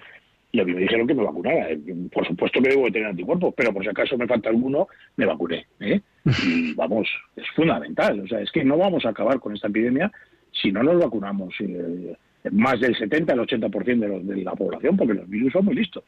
[0.52, 1.70] y a mí me dijeron que me vacunara.
[1.70, 1.80] Eh,
[2.12, 4.86] por supuesto que debo de tener anticuerpos, pero por si acaso me falta alguno,
[5.16, 5.66] me vacuné.
[5.80, 6.00] ¿eh?
[6.46, 8.20] Y vamos, es fundamental.
[8.20, 10.12] O sea, es que no vamos a acabar con esta epidemia
[10.52, 11.54] si no nos vacunamos.
[11.58, 12.16] Eh,
[12.50, 15.74] más del 70 al 80% de, los, de la población, porque los virus son muy
[15.74, 16.05] listos.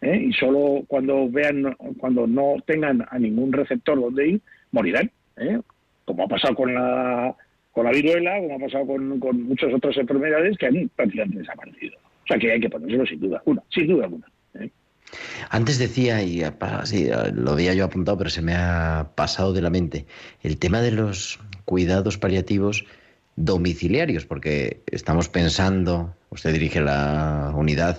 [0.00, 0.26] ¿eh?
[0.28, 5.10] Y solo cuando vean, cuando no tengan a ningún receptor donde ir, morirán.
[5.36, 5.60] ¿eh?
[6.04, 7.34] Como ha pasado con la,
[7.72, 11.96] con la viruela, como ha pasado con, con muchas otras enfermedades que han prácticamente desaparecido.
[11.96, 14.26] O sea que hay que ponérselo sin duda alguna, sin duda alguna.
[14.60, 14.70] ¿eh?
[15.50, 16.42] Antes decía, y
[16.84, 20.06] sí, lo había yo apuntado, pero se me ha pasado de la mente,
[20.42, 22.86] el tema de los cuidados paliativos
[23.36, 27.98] domiciliarios, porque estamos pensando, usted dirige la unidad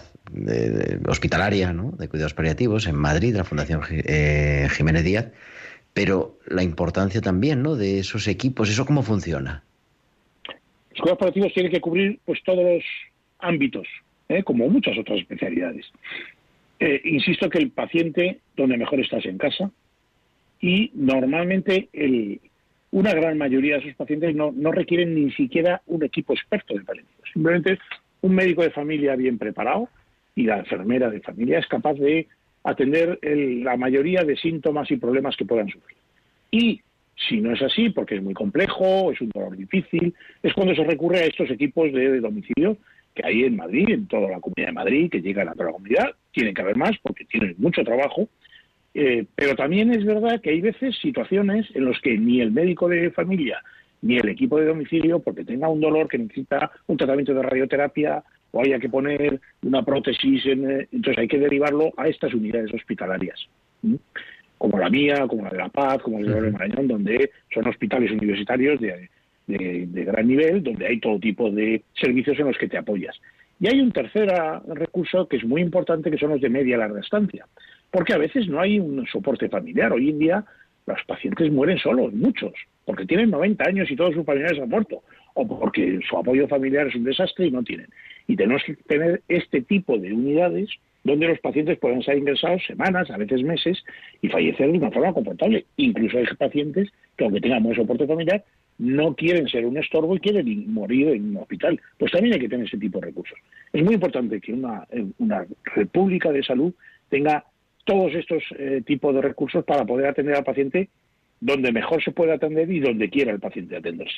[1.07, 5.31] hospitalaria de cuidados paliativos en Madrid, la Fundación eh, Jiménez Díaz,
[5.93, 7.75] pero la importancia también ¿no?
[7.75, 9.63] de esos equipos, ¿eso cómo funciona?
[10.91, 12.83] Los cuidados paliativos tienen que cubrir pues todos los
[13.39, 13.87] ámbitos,
[14.29, 14.43] ¿eh?
[14.43, 15.85] como muchas otras especialidades.
[16.79, 19.71] Eh, insisto que el paciente donde mejor estás en casa
[20.59, 22.41] y normalmente el,
[22.95, 27.29] una gran mayoría de esos pacientes no, requieren ni siquiera un equipo experto de paliativos.
[27.34, 27.77] Simplemente
[28.21, 29.89] un médico de familia bien preparado
[30.34, 32.29] y la enfermera de familia es capaz de
[32.63, 35.97] atender la mayoría de síntomas y problemas que puedan sufrir.
[36.51, 36.79] Y
[37.27, 40.86] si no es así, porque es muy complejo, es un dolor difícil, es cuando se
[40.86, 42.77] recurre a estos equipos de, domicilio
[43.13, 45.73] que hay en Madrid, en toda la comunidad de Madrid, que llegan a toda la
[45.73, 46.12] comunidad.
[46.31, 48.29] Tienen que haber más porque tienen mucho trabajo
[48.97, 52.88] Eh, pero también es verdad que hay veces situaciones en las que ni el médico
[52.88, 53.62] de familia
[54.01, 58.23] ni el equipo de domicilio, porque tenga un dolor que necesita un tratamiento de radioterapia
[58.51, 62.73] o haya que poner una prótesis, en, eh, entonces hay que derivarlo a estas unidades
[62.73, 63.38] hospitalarias,
[64.58, 68.12] como la mía, como la de La Paz, como la de Marañón, donde son hospitales
[68.12, 69.10] universitarios de,
[69.47, 73.19] de, gran nivel, donde hay todo tipo de servicios en los que te apoyas.
[73.60, 74.29] Y hay un tercer
[74.67, 77.45] recurso que es muy importante, que son los de media larga estancia,
[77.95, 79.93] porque a veces no hay un soporte familiar.
[79.93, 80.43] Hoy en día
[80.86, 82.51] los pacientes mueren solos, muchos,
[82.84, 85.01] porque tienen 90 años y todos sus familiares han muerto,
[85.34, 87.88] o porque su apoyo familiar es un desastre y no tienen.
[88.27, 90.69] Y tenemos que tener este tipo de unidades
[91.05, 93.81] donde los pacientes pueden ser ingresados semanas, a veces meses,
[94.21, 95.65] y fallecer de una forma confortable.
[95.77, 98.43] Incluso hay pacientes que, aunque tengan buen soporte familiar,
[98.77, 101.79] no quieren ser un estorbo y quieren morir en un hospital.
[101.97, 103.38] Pues también hay que tener ese tipo de recursos.
[103.71, 104.86] Es muy importante que una,
[105.17, 106.73] una república de salud
[107.08, 107.45] tenga
[107.85, 110.89] todos estos eh, tipos de recursos para poder atender al paciente
[111.39, 114.17] donde mejor se puede atender y donde quiera el paciente atenderse.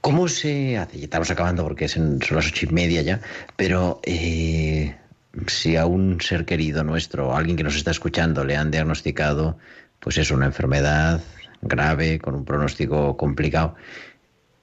[0.00, 0.98] ¿Cómo se hace?
[0.98, 3.20] Ya estamos acabando porque son las ocho y media ya,
[3.56, 4.96] pero eh,
[5.46, 9.58] si a un ser querido nuestro, alguien que nos está escuchando, le han diagnosticado,
[10.00, 11.20] pues es una enfermedad
[11.60, 13.76] grave, con un pronóstico complicado.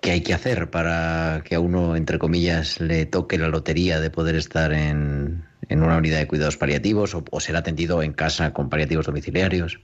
[0.01, 4.09] ¿Qué hay que hacer para que a uno, entre comillas, le toque la lotería de
[4.09, 9.05] poder estar en, una unidad de cuidados paliativos o, ser atendido en casa con paliativos
[9.05, 9.79] domiciliarios?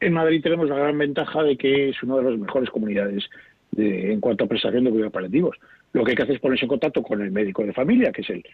[0.00, 3.24] En Madrid tenemos la gran ventaja de que es una de las mejores comunidades
[3.76, 5.56] en cuanto a prestación de cuidados paliativos.
[5.92, 8.22] Lo que hay que hacer es ponerse en contacto con el médico de familia, que
[8.22, 8.44] es el,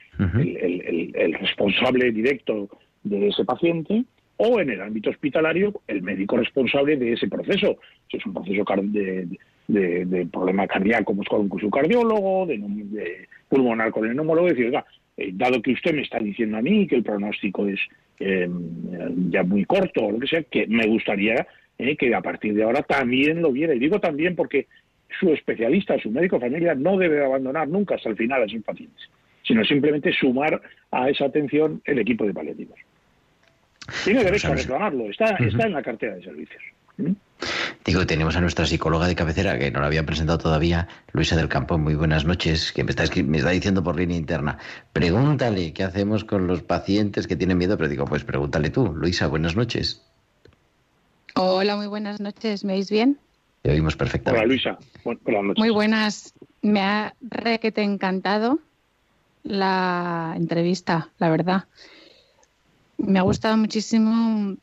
[1.14, 2.68] el responsable directo
[3.04, 4.04] de ese paciente,
[4.38, 7.78] o en el ámbito hospitalario el médico responsable de ese proceso.
[8.10, 14.06] Si es un proceso de, de, problema cardíaco, pues con su cardiólogo, de, pulmonar con
[14.06, 14.84] el neumólogo, y decir, oiga,
[15.16, 17.80] eh, dado que usted me está diciendo a mí que el pronóstico es
[18.18, 21.46] em, ya muy corto o lo que sea, que me gustaría
[21.78, 23.74] eh, que a partir de ahora también lo viera.
[23.74, 24.66] Y digo también porque
[25.18, 29.08] su especialista, su médico familia, no debe abandonar nunca hasta el final a sus pacientes,
[29.42, 32.78] sino simplemente sumar a esa atención el equipo de paliativos.
[34.04, 36.62] Tiene derecho a reclamarlo, está, está en la cartera de servicios.
[36.96, 37.12] ¿Mm?
[37.84, 41.48] Digo, tenemos a nuestra psicóloga de cabecera, que no la había presentado todavía, Luisa del
[41.48, 41.78] Campo.
[41.78, 44.58] Muy buenas noches, que me está, me está diciendo por línea interna.
[44.92, 48.92] Pregúntale qué hacemos con los pacientes que tienen miedo, pero digo, pues pregúntale tú.
[48.92, 50.02] Luisa, buenas noches.
[51.36, 52.64] Hola, muy buenas noches.
[52.64, 53.18] ¿Me oís bien?
[53.62, 54.44] Te oímos perfectamente.
[54.44, 54.78] Hola, Luisa.
[55.04, 55.58] buenas noches.
[55.58, 56.34] Muy buenas.
[56.62, 58.58] Me ha re que te encantado
[59.44, 61.64] la entrevista, la verdad.
[62.98, 64.56] Me ha gustado muchísimo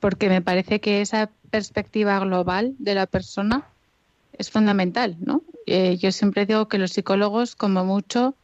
[0.00, 3.66] porque me parece que esa perspectiva global de la persona
[4.32, 5.42] es fundamental, ¿no?
[5.66, 8.34] Eh, yo siempre digo que los psicólogos, como mucho,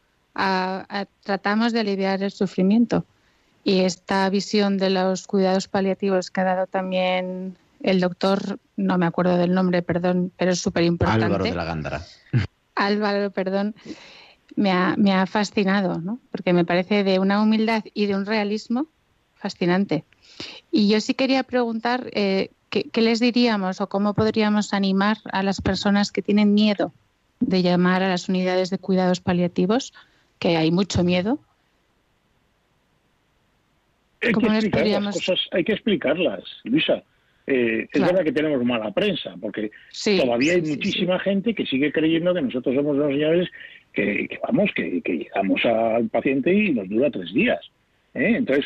[1.23, 3.05] tratamos de aliviar el sufrimiento.
[3.63, 9.07] Y esta visión de los cuidados paliativos que ha dado también el doctor, no me
[9.07, 11.25] acuerdo del nombre, perdón, pero es súper importante.
[11.27, 12.03] Álvaro de la Gándara.
[12.75, 13.75] Álvaro, perdón,
[14.57, 16.19] me ha, me ha fascinado, ¿no?
[16.31, 18.87] Porque me parece de una humildad y de un realismo
[19.35, 20.05] fascinante.
[20.71, 22.51] Y yo sí quería preguntar eh,
[22.83, 26.93] ¿qué, les diríamos o cómo podríamos animar a las personas que tienen miedo
[27.41, 29.93] de llamar a las unidades de cuidados paliativos,
[30.39, 31.39] que hay mucho miedo.
[34.23, 37.03] Hay que, explicar cosas, hay que explicarlas, Luisa.
[37.47, 39.71] Eh, es verdad que tenemos mala prensa, porque
[40.03, 43.51] todavía hay muchísima gente que sigue creyendo que nosotros somos los señores
[43.93, 47.61] que, vamos, que, llegamos al paciente y nos dura tres días.
[48.15, 48.37] ¿eh?
[48.37, 48.65] Entonces,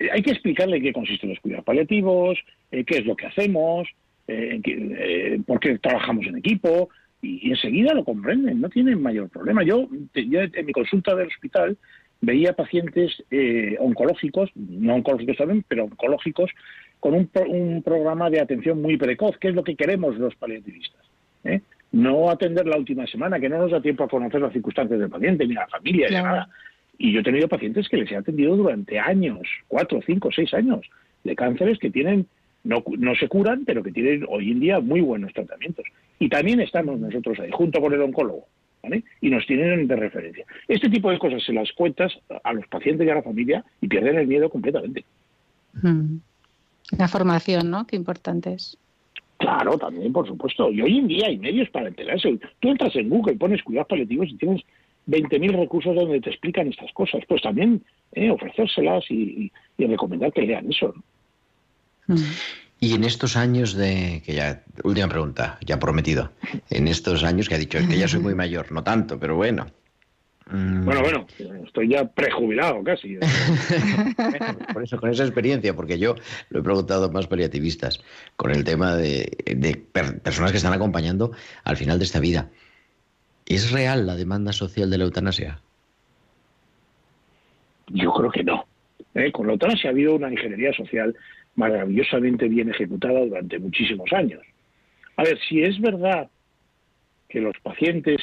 [0.00, 2.38] hay que explicarle qué consisten los cuidados paliativos,
[2.70, 3.88] eh, qué es lo que hacemos,
[4.28, 9.64] eh, por qué trabajamos en equipo, y, enseguida lo comprenden, no tienen mayor problema.
[9.64, 11.76] Yo, en mi consulta del hospital
[12.20, 13.22] veía pacientes
[13.80, 16.50] oncológicos, no oncológicos también, pero oncológicos,
[17.00, 21.00] con un, programa de atención muy precoz, que es lo que queremos los paliativistas.
[21.90, 25.08] No atender la última semana, que no nos da tiempo a conocer las circunstancias del
[25.08, 26.48] paciente, ni la familia, ni nada
[26.98, 30.80] y yo he tenido pacientes que les he atendido durante años, cuatro, cinco, seis años,
[31.22, 32.26] de cánceres que tienen,
[32.64, 35.86] no, no se curan, pero que tienen hoy en día muy buenos tratamientos.
[36.18, 38.46] Y también estamos nosotros ahí, junto con el oncólogo,
[38.82, 39.04] ¿vale?
[39.20, 40.44] Y nos tienen de referencia.
[40.66, 43.86] Este tipo de cosas se las cuentas a los pacientes y a la familia y
[43.86, 45.04] pierden el miedo completamente.
[45.80, 46.16] Hmm.
[46.98, 47.86] La formación, ¿no?
[47.86, 48.76] Qué importante es.
[49.36, 50.72] Claro, también, por supuesto.
[50.72, 52.40] Y hoy en día hay medios para enterarse.
[52.58, 54.62] Tú entras en Google, pones cuidados paliativos y tienes
[55.08, 57.22] 20.000 recursos donde te explican estas cosas.
[57.26, 57.82] Pues también
[58.12, 60.94] eh, ofrecérselas y, recomendar que lean eso.
[62.06, 62.16] Mm.
[62.80, 66.30] Y en estos años de, que ya, última pregunta, ya prometido,
[66.70, 69.34] en estos años que ha dicho, es que ya soy muy mayor, no tanto, pero
[69.34, 69.66] bueno,
[70.50, 70.84] Mm.
[70.84, 71.26] Bueno, bueno,
[71.66, 73.18] estoy ya prejubilado casi.
[74.72, 76.14] por eso, con esa experiencia, porque yo
[76.48, 78.00] lo he preguntado a más paliativistas,
[78.36, 79.86] con el tema de,
[80.22, 81.32] personas que están acompañando
[81.64, 82.50] al final de esta vida.
[83.48, 85.58] ¿Es real la demanda social de la eutanasia?
[87.88, 88.66] Yo creo que no.
[89.14, 89.32] ¿eh?
[89.32, 91.16] Con la eutanasia ha habido una ingeniería social
[91.56, 94.42] maravillosamente bien ejecutada durante muchísimos años.
[95.16, 96.28] A ver, si es verdad
[97.26, 98.20] que los pacientes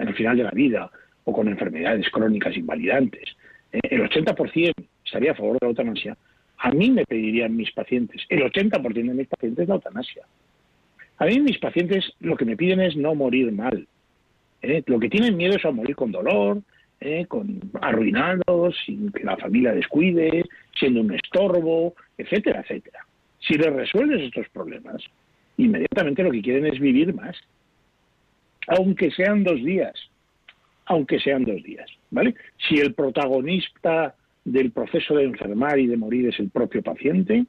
[0.00, 0.90] en el final de la vida
[1.22, 3.36] o con enfermedades crónicas invalidantes,
[3.72, 4.72] eh, el 80%
[5.04, 6.16] estaría a favor de la eutanasia,
[6.58, 10.24] a mí me pedirían mis pacientes, el 80% de mis pacientes la eutanasia.
[11.18, 13.86] A mí mis pacientes lo que me piden es no morir mal.
[14.62, 14.82] ¿Eh?
[14.86, 16.62] Lo que tienen miedo es a morir con dolor,
[17.00, 17.26] ¿eh?
[17.26, 20.44] con arruinados, sin que la familia descuide,
[20.78, 23.06] siendo un estorbo, etcétera, etcétera.
[23.40, 25.02] Si les resuelves estos problemas,
[25.56, 27.36] inmediatamente lo que quieren es vivir más,
[28.66, 29.94] aunque sean dos días,
[30.86, 32.34] aunque sean dos días, ¿vale?
[32.68, 37.46] Si el protagonista del proceso de enfermar y de morir es el propio paciente,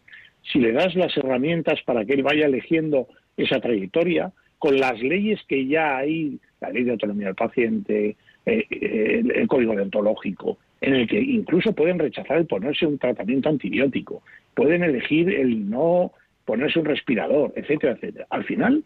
[0.51, 3.07] si le das las herramientas para que él vaya eligiendo
[3.37, 8.65] esa trayectoria, con las leyes que ya hay, la ley de autonomía del paciente, eh,
[8.69, 14.23] eh, el, código deontológico, en el que incluso pueden rechazar el ponerse un tratamiento antibiótico,
[14.53, 16.11] pueden elegir el no
[16.45, 18.27] ponerse un respirador, etcétera, etcétera.
[18.29, 18.83] Al final,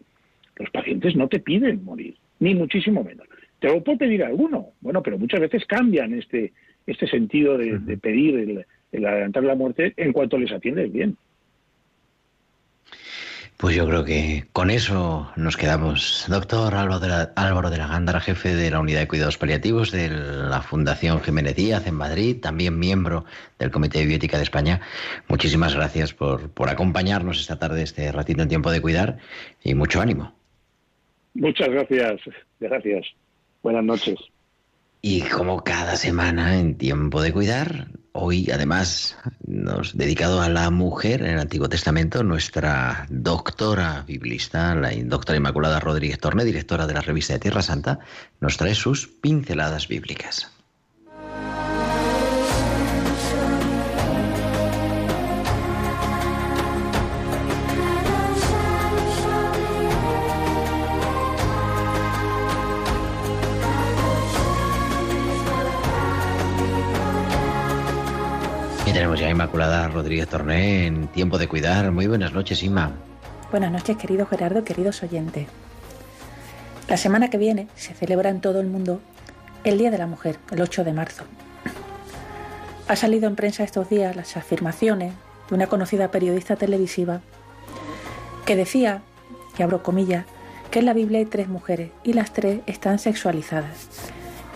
[0.56, 3.26] los pacientes no te piden morir, ni muchísimo menos.
[3.58, 6.52] Te lo puede pedir alguno, bueno, pero muchas veces cambian este,
[6.86, 11.16] este sentido de, pedir el, el adelantar la muerte en cuanto les atiendes bien.
[13.56, 16.26] Pues yo creo que con eso nos quedamos.
[16.28, 19.92] Doctor Álvaro de la, Álvaro de la Gándara, jefe de la Unidad de Cuidados Paliativos
[19.92, 23.24] de la Fundación Jiménez Díaz en Madrid, también miembro
[23.58, 24.80] del Comité de Biótica de España.
[25.28, 29.18] Muchísimas gracias por, por acompañarnos esta tarde, este ratito en tiempo de cuidar
[29.62, 30.34] y mucho ánimo.
[31.34, 32.20] Muchas gracias,
[32.58, 33.06] gracias.
[33.62, 34.18] Buenas noches.
[35.00, 41.22] Y como cada semana en tiempo de cuidar, hoy además nos dedicado a la mujer
[41.22, 47.00] en el Antiguo Testamento, nuestra doctora biblista, la doctora Inmaculada Rodríguez Torne, directora de la
[47.00, 47.98] revista de Tierra Santa,
[48.40, 50.53] nos trae sus pinceladas bíblicas.
[68.94, 71.90] Tenemos ya a Inmaculada Rodríguez Torné en Tiempo de Cuidar.
[71.90, 72.92] Muy buenas noches, Inma.
[73.50, 75.48] Buenas noches, querido Gerardo, queridos oyentes.
[76.86, 79.00] La semana que viene se celebra en todo el mundo
[79.64, 81.24] el Día de la Mujer, el 8 de marzo.
[82.86, 85.12] Ha salido en prensa estos días las afirmaciones
[85.48, 87.20] de una conocida periodista televisiva
[88.46, 89.02] que decía,
[89.58, 90.24] y abro comillas,
[90.70, 93.88] que en la Biblia hay tres mujeres y las tres están sexualizadas.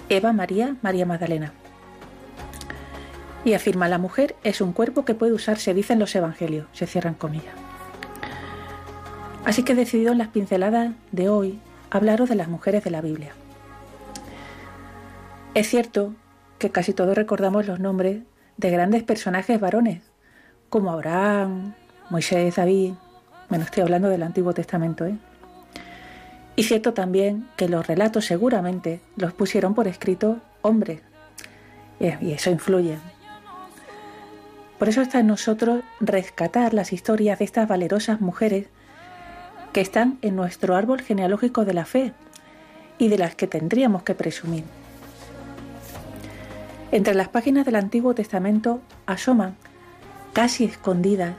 [0.09, 1.55] Eva, María, María Magdalena
[3.45, 7.15] y afirma la mujer es un cuerpo que puede usarse, dicen los evangelios, se cierran
[7.15, 7.55] comillas.
[9.45, 11.59] Así que he decidido en las pinceladas de hoy
[11.91, 13.33] hablaros de las mujeres de la Biblia.
[15.55, 16.15] Es cierto
[16.59, 18.23] que casi todos recordamos los nombres
[18.57, 20.03] de grandes personajes varones,
[20.69, 21.75] como Abraham,
[22.11, 22.93] Moisés, David,
[23.49, 25.17] bueno, estoy hablando del Antiguo Testamento, ¿eh?
[26.57, 31.01] Y cierto también que los relatos seguramente los pusieron por escrito hombres,
[32.01, 32.99] y eso influye.
[34.79, 38.67] Por eso está en nosotros rescatar las historias de estas valerosas mujeres
[39.73, 42.13] que están en nuestro árbol genealógico de la fe
[42.97, 44.65] y de las que tendríamos que presumir.
[46.93, 49.57] Entre las páginas del Antiguo Testamento asoman,
[50.33, 51.35] casi escondidas,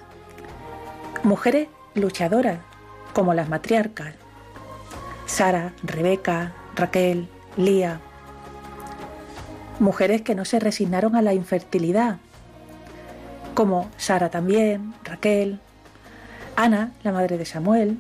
[1.23, 2.59] mujeres luchadoras
[3.13, 4.15] como las matriarcas,
[5.25, 7.99] Sara, Rebeca, Raquel, Lía,
[9.79, 12.17] mujeres que no se resignaron a la infertilidad
[13.60, 15.60] como Sara también, Raquel,
[16.55, 17.97] Ana, la madre de Samuel,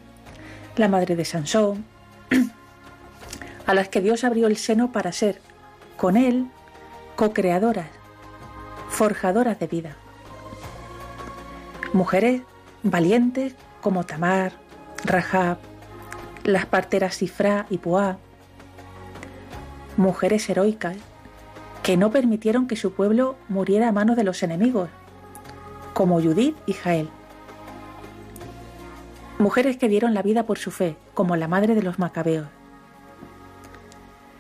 [0.77, 1.83] la madre de Sansón,
[3.67, 5.41] a las que Dios abrió el seno para ser,
[5.97, 6.47] con él,
[7.17, 7.89] co-creadoras,
[8.87, 9.97] forjadoras de vida.
[11.91, 12.41] Mujeres
[12.83, 14.53] valientes como Tamar,
[15.03, 15.57] Rahab,
[16.45, 18.17] las parteras Sifra y Puá.
[19.97, 20.95] Mujeres heroicas
[21.83, 24.89] que no permitieron que su pueblo muriera a manos de los enemigos,
[25.99, 27.09] como Judith y Jael.
[29.37, 32.47] Mujeres que dieron la vida por su fe, como la madre de los macabeos.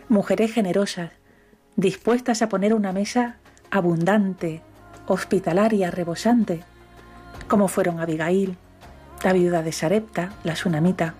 [0.07, 1.11] Mujeres generosas,
[1.75, 3.35] dispuestas a poner una mesa
[3.71, 4.61] abundante,
[5.05, 6.63] hospitalaria, rebosante,
[7.49, 8.55] como fueron Abigail,
[9.21, 11.13] la viuda de Sarepta, la Sunamita.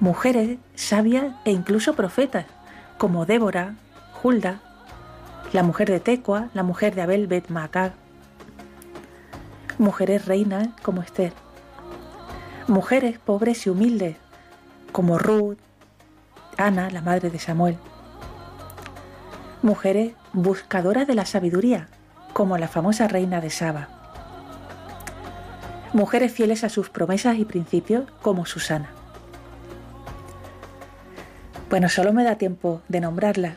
[0.00, 2.44] Mujeres sabias e incluso profetas,
[2.98, 3.76] como Débora,
[4.22, 4.60] Hulda,
[5.54, 7.48] la mujer de Tecoa, la mujer de Abel Bet
[9.78, 11.32] mujeres reinas como Esther,
[12.66, 14.16] mujeres pobres y humildes
[14.92, 15.58] como Ruth,
[16.56, 17.76] Ana, la madre de Samuel,
[19.62, 21.88] mujeres buscadoras de la sabiduría
[22.32, 23.88] como la famosa reina de Saba,
[25.92, 28.90] mujeres fieles a sus promesas y principios como Susana.
[31.68, 33.56] Bueno, solo me da tiempo de nombrarla.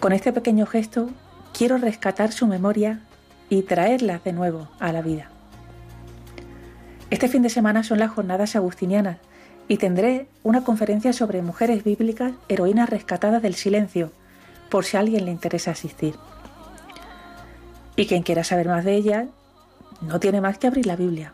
[0.00, 1.08] Con este pequeño gesto
[1.56, 3.00] quiero rescatar su memoria
[3.48, 5.30] y traerla de nuevo a la vida.
[7.10, 9.18] Este fin de semana son las jornadas agustinianas
[9.68, 14.10] y tendré una conferencia sobre mujeres bíblicas, heroínas rescatadas del silencio,
[14.68, 16.14] por si a alguien le interesa asistir.
[17.96, 19.26] Y quien quiera saber más de ellas,
[20.00, 21.32] no tiene más que abrir la Biblia.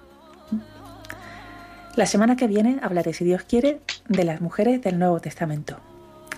[1.96, 5.78] La semana que viene hablaré, si Dios quiere, de las mujeres del Nuevo Testamento.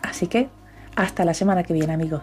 [0.03, 0.49] Así que,
[0.97, 2.23] hasta la semana que viene, amigos.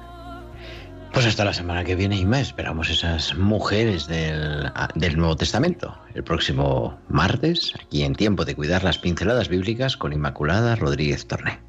[1.13, 5.97] Pues hasta la semana que viene y más esperamos esas mujeres del, del, Nuevo Testamento.
[6.13, 11.68] El próximo martes, aquí en Tiempo de Cuidar las Pinceladas Bíblicas con Inmaculada Rodríguez Torné.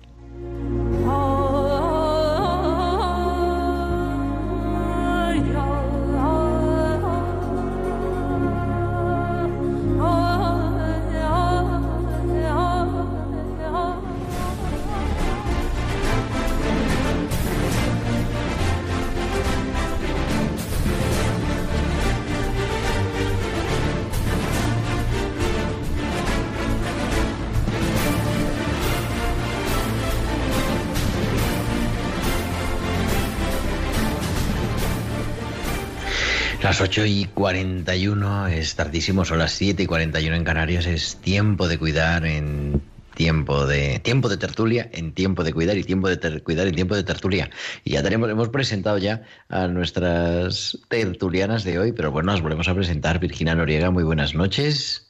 [36.81, 41.69] Las 8 y 41 es tardísimo, son las 7 y 41 en Canarias, es tiempo
[41.69, 42.81] de cuidar en
[43.15, 46.97] tiempo de tiempo de tertulia, en tiempo de cuidar y tiempo de cuidar en tiempo
[46.97, 47.51] de tertulia.
[47.85, 52.67] Y ya tenemos, hemos presentado ya a nuestras tertulianas de hoy, pero bueno, nos volvemos
[52.67, 53.21] a presentar.
[53.21, 55.07] Virginia Noriega, muy buenas noches.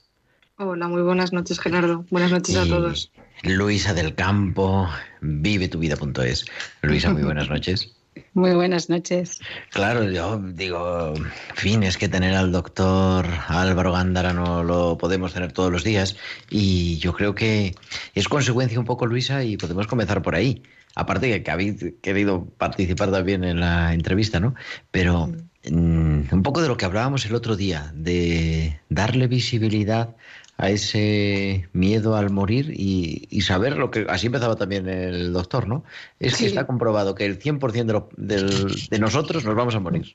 [0.56, 2.04] Hola, muy buenas noches, Gerardo.
[2.10, 3.12] Buenas noches a todos.
[3.44, 4.88] Luisa del Campo,
[5.20, 6.46] vivetuvida.es.
[6.82, 7.94] Luisa, muy buenas noches.
[8.32, 9.40] Muy buenas noches.
[9.70, 11.14] Claro, yo digo,
[11.54, 16.16] fin, es que tener al doctor Álvaro Gándara no lo podemos tener todos los días
[16.48, 17.74] y yo creo que
[18.14, 20.62] es consecuencia un poco, Luisa, y podemos comenzar por ahí.
[20.94, 24.54] Aparte de que habéis querido participar también en la entrevista, ¿no?
[24.92, 25.28] Pero
[25.68, 30.14] mm, un poco de lo que hablábamos el otro día, de darle visibilidad
[30.60, 35.84] a ese miedo al morir y, saber lo que así empezaba también el doctor, ¿no?
[36.18, 40.14] Es que está comprobado que el 100% de, de nosotros nos vamos a morir.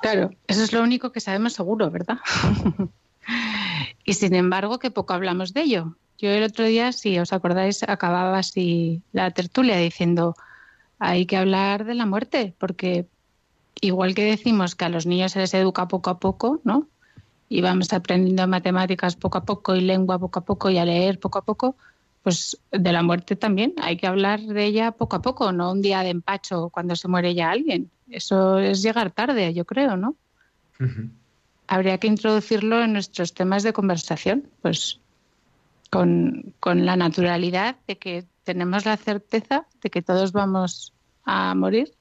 [0.00, 2.18] Claro, eso es lo único que sabemos seguro, ¿verdad?
[4.04, 5.96] y sin embargo, que poco hablamos de ello.
[6.18, 10.36] Yo el otro día, si os acordáis, acababa así la tertulia diciendo,
[11.00, 13.06] hay que hablar de la muerte, porque
[13.80, 16.86] igual que decimos que a los niños se les educa poco a poco, ¿no?
[17.54, 21.20] Y vamos aprendiendo matemáticas poco a poco y lengua poco a poco y a leer
[21.20, 21.76] poco a poco,
[22.24, 25.80] pues de la muerte también hay que hablar de ella poco a poco, no un
[25.80, 27.92] día de empacho cuando se muere ya alguien.
[28.10, 30.16] Eso es llegar tarde, yo creo, ¿no?
[31.68, 34.98] Habría que introducirlo en nuestros temas de conversación, pues
[35.90, 40.92] con, con la naturalidad de que tenemos la certeza de que todos vamos
[41.24, 41.94] a morir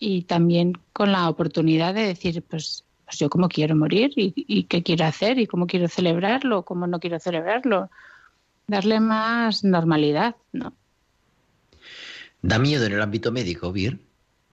[0.00, 4.82] y también con la oportunidad de decir, pues pues yo cómo quiero morir y, qué
[4.82, 7.88] quiero hacer y cómo quiero celebrarlo, cómo no quiero celebrarlo.
[8.66, 10.74] Darle más normalidad, ¿no?
[12.42, 13.98] Da miedo en el ámbito médico, Vir.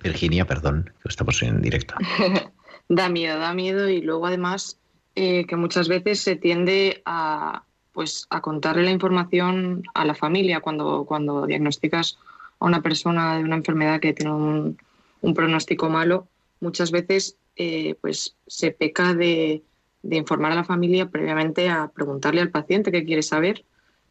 [0.01, 1.95] Virginia, perdón, que estamos en directo.
[2.87, 4.77] da miedo, da miedo y luego además
[5.15, 10.61] eh, que muchas veces se tiende a pues a contarle la información a la familia
[10.61, 12.17] cuando, cuando diagnosticas
[12.59, 14.77] a una persona de una enfermedad que tiene un,
[15.21, 16.27] un pronóstico malo.
[16.61, 19.63] Muchas veces eh, pues se peca de,
[20.03, 23.65] informar a la familia previamente a preguntarle al paciente qué quiere saber.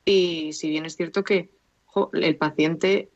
[0.05, 1.51] Y si bien es cierto que
[2.15, 3.11] el paciente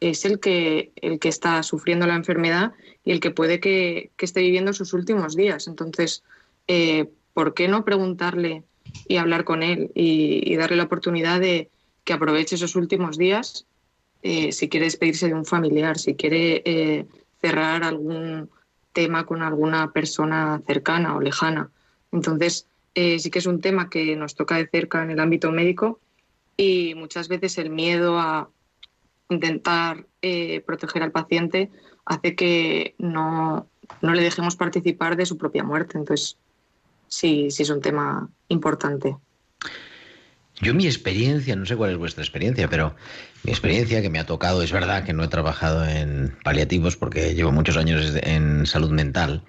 [0.00, 2.72] es el que, el que está sufriendo la enfermedad
[3.04, 5.68] y el que puede que, esté viviendo sus últimos días.
[5.68, 6.24] Entonces,
[6.66, 8.64] eh, ¿por qué no preguntarle
[9.06, 11.70] y hablar con él y, darle la oportunidad de
[12.04, 13.66] que aproveche esos últimos días
[14.22, 17.06] eh, si quiere despedirse de un familiar, si quiere
[17.40, 18.50] cerrar algún,
[18.96, 21.68] tema con alguna persona cercana o lejana.
[22.12, 25.52] Entonces, eh, sí que es un tema que nos toca de cerca en el ámbito
[25.52, 26.00] médico
[26.56, 28.48] y muchas veces el miedo a
[29.28, 31.70] intentar eh, proteger al paciente
[32.06, 33.66] hace que no,
[34.00, 35.98] no, le dejemos participar de su propia muerte.
[35.98, 36.38] Entonces,
[37.06, 39.14] sí, sí es un tema importante.
[40.60, 42.96] Yo mi experiencia, no sé cuál es vuestra experiencia, pero
[43.42, 47.34] mi experiencia que me ha tocado, es verdad que no he trabajado en paliativos porque
[47.34, 49.42] llevo muchos años en salud mental,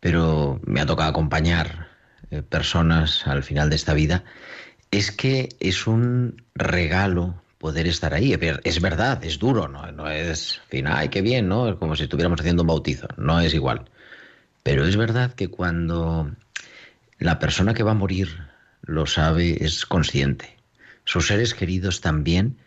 [0.00, 1.88] pero me ha tocado acompañar
[2.30, 4.24] eh, personas al final de esta vida,
[4.90, 8.36] es que es un regalo poder estar ahí.
[8.64, 11.70] Es verdad, es duro, no, no es, en fin, ay, qué bien, ¿no?
[11.70, 13.86] Es como si estuviéramos haciendo un bautizo, no es igual.
[14.62, 16.30] Pero es verdad que cuando
[17.18, 18.51] la persona que va a morir
[18.82, 20.56] lo sabe, es consciente.
[21.04, 22.58] Sus seres queridos también.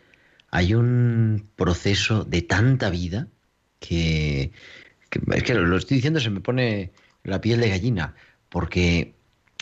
[0.50, 3.28] Hay un proceso de tanta vida
[3.80, 4.52] que,
[5.32, 6.92] es que lo estoy diciendo, se me pone
[7.24, 8.14] la piel de gallina,
[8.48, 9.14] porque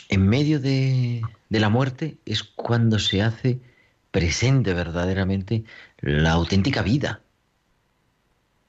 [0.09, 3.59] en medio de, de la muerte es cuando se hace
[4.11, 5.65] presente verdaderamente
[5.99, 7.21] la auténtica vida.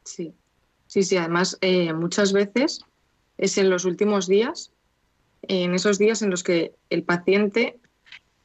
[0.04, 0.34] Sí,
[0.86, 1.16] sí, sí.
[1.16, 2.80] Además, eh, muchas veces
[3.38, 4.72] es en los últimos días
[5.42, 7.78] en esos días en los que el paciente,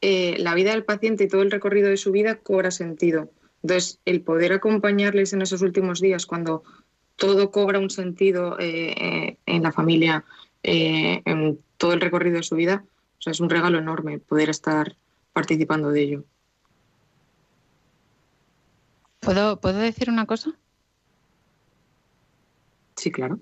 [0.01, 3.31] eh, la vida del paciente y todo el recorrido de su vida cobra sentido.
[3.63, 6.63] Entonces, el poder acompañarles en esos últimos días, cuando
[7.15, 10.25] todo cobra un sentido eh, eh, en la familia,
[10.63, 12.83] en todo el recorrido de su vida,
[13.17, 14.95] o sea, es un regalo enorme poder estar
[15.33, 16.23] participando de ello.
[19.19, 20.51] ¿Puedo, ¿Puedo decir una cosa?
[22.95, 23.39] Sí, claro.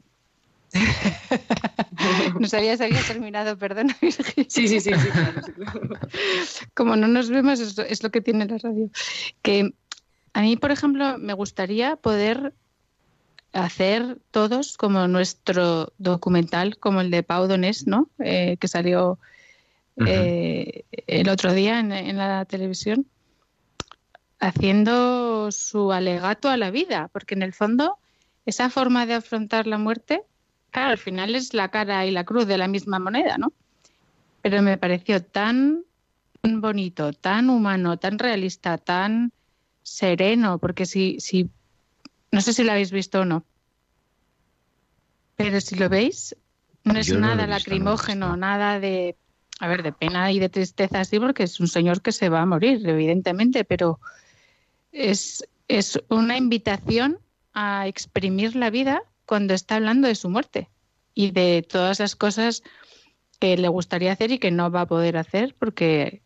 [2.39, 3.95] No sabía si había terminado, perdona.
[4.47, 4.91] Sí, sí, sí,
[6.73, 8.89] Como no nos vemos, es lo, que tiene la radio.
[9.41, 9.73] Que
[10.33, 12.53] a mí, por ejemplo, me gustaría poder
[13.53, 18.09] hacer todos como nuestro documental, como el de Pau Donés, ¿no?
[18.19, 19.19] Eh, que salió
[20.05, 23.05] eh, el otro día en, la televisión,
[24.39, 27.97] haciendo su alegato a la vida, porque en el fondo
[28.45, 30.23] esa forma de afrontar la muerte
[30.71, 33.51] Claro, al final es la cara y la cruz de la misma moneda, ¿no?
[34.41, 35.83] Pero me pareció tan
[36.43, 39.31] bonito, tan humano, tan realista, tan
[39.83, 41.49] sereno, porque si, si,
[42.31, 43.43] no sé si lo habéis visto o no,
[45.35, 46.35] pero si lo veis,
[46.83, 49.15] no es nada lacrimógeno, nada de,
[49.59, 52.41] a ver, de pena y de tristeza así, porque es un señor que se va
[52.41, 53.99] a morir, evidentemente, pero
[54.91, 57.19] es, es una invitación
[57.53, 60.69] a exprimir la vida cuando está hablando de su muerte
[61.13, 62.63] y de todas las cosas
[63.39, 66.23] que le gustaría hacer y que no va a poder hacer porque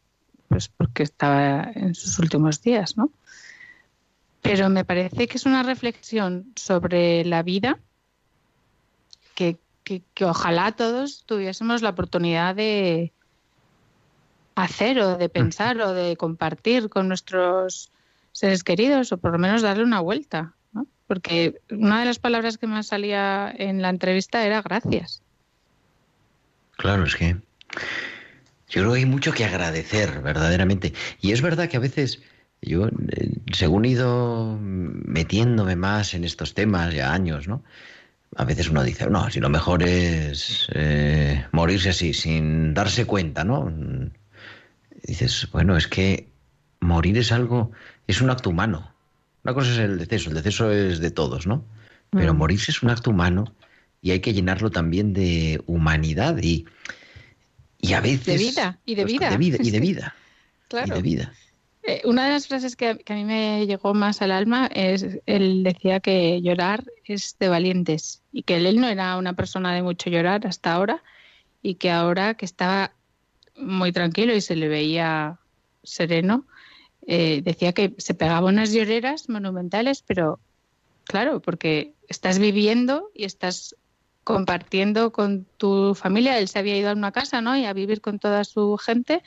[0.47, 3.11] pues porque estaba en sus últimos días, ¿no?
[4.41, 7.77] Pero me parece que es una reflexión sobre la vida
[9.35, 13.11] que, que, ojalá todos tuviésemos la oportunidad de
[14.55, 17.91] hacer o de pensar o de compartir con nuestros
[18.31, 20.53] seres queridos o por lo menos darle una vuelta
[21.07, 25.21] porque una de las palabras que más salía en la entrevista era gracias.
[26.77, 27.37] Claro, es que
[28.69, 30.93] yo creo que hay mucho que agradecer, verdaderamente.
[31.21, 32.21] Y es verdad que a veces
[32.61, 37.63] yo, eh, según he ido metiéndome más en estos temas ya años, ¿no?
[38.35, 43.43] A veces uno dice, no, si lo mejor es eh, morirse así, sin darse cuenta,
[43.43, 43.71] ¿no?
[45.03, 46.29] dices, bueno, es que
[46.79, 47.71] morir es algo,
[48.07, 48.92] es un acto humano.
[49.43, 51.65] Una cosa es el deceso, el deceso es de todos, ¿no?
[52.11, 52.37] Pero mm.
[52.37, 53.53] morirse es un acto humano
[54.01, 56.65] y hay que llenarlo también de humanidad y,
[57.79, 58.25] y a veces...
[58.25, 59.29] De vida, y de vida.
[59.29, 60.15] De vida y de vida.
[60.67, 60.93] claro.
[60.93, 61.33] Y de vida.
[61.85, 65.63] Eh, una de las frases que, a mí me llegó más al alma es, él
[65.63, 70.09] decía que llorar es de valientes y que él no era una persona de mucho
[70.09, 71.03] llorar hasta ahora
[71.61, 72.93] y que ahora que estaba
[73.57, 75.39] muy tranquilo y se le veía
[75.83, 76.45] sereno,
[77.07, 80.39] eh, decía que se pegaba unas lloreras monumentales, pero
[81.03, 83.75] claro, porque estás viviendo y estás
[84.23, 86.37] compartiendo con tu familia.
[86.39, 87.57] Él se había ido a una casa, ¿no?
[87.57, 89.21] Y a vivir con toda su gente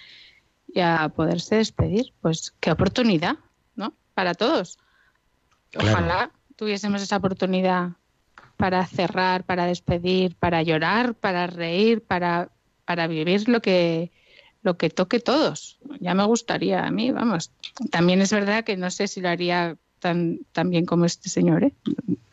[0.68, 2.12] y a poderse despedir.
[2.20, 3.36] Pues qué oportunidad,
[3.74, 3.92] ¿no?
[4.14, 4.78] Para todos.
[5.78, 7.90] Ojalá tuviésemos esa oportunidad
[8.56, 12.48] para cerrar, para despedir, para llorar, para reír, para,
[12.86, 14.10] para vivir lo que
[14.66, 15.78] lo que toque todos.
[16.00, 17.52] Ya me gustaría a mí, vamos.
[17.92, 21.62] También es verdad que no sé si lo haría tan, tan bien como este señor.
[21.62, 21.72] ¿eh?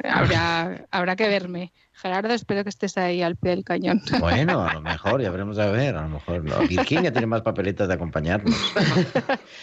[0.04, 1.72] Habrá, habrá que verme.
[1.94, 4.02] Gerardo, espero que estés ahí al pie del cañón.
[4.20, 6.68] Bueno, a lo mejor, ya veremos a ver, a lo mejor no.
[6.68, 8.56] Virginia tiene más papeletas de acompañarnos.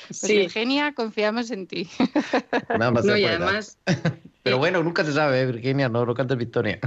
[0.07, 0.39] Pues sí.
[0.39, 1.89] Virginia, confiamos en ti.
[2.79, 3.79] no, y además...
[4.43, 5.47] Pero bueno, nunca se sabe, ¿eh?
[5.47, 6.79] Virginia, no lo cantes Victoria.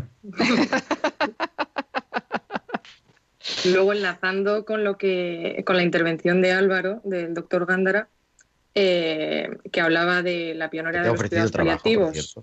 [3.66, 8.07] Luego enlazando con lo que con la intervención de Álvaro, del doctor Gándara,
[8.76, 12.36] eh, que hablaba de la pionera de los cuidados paliativos.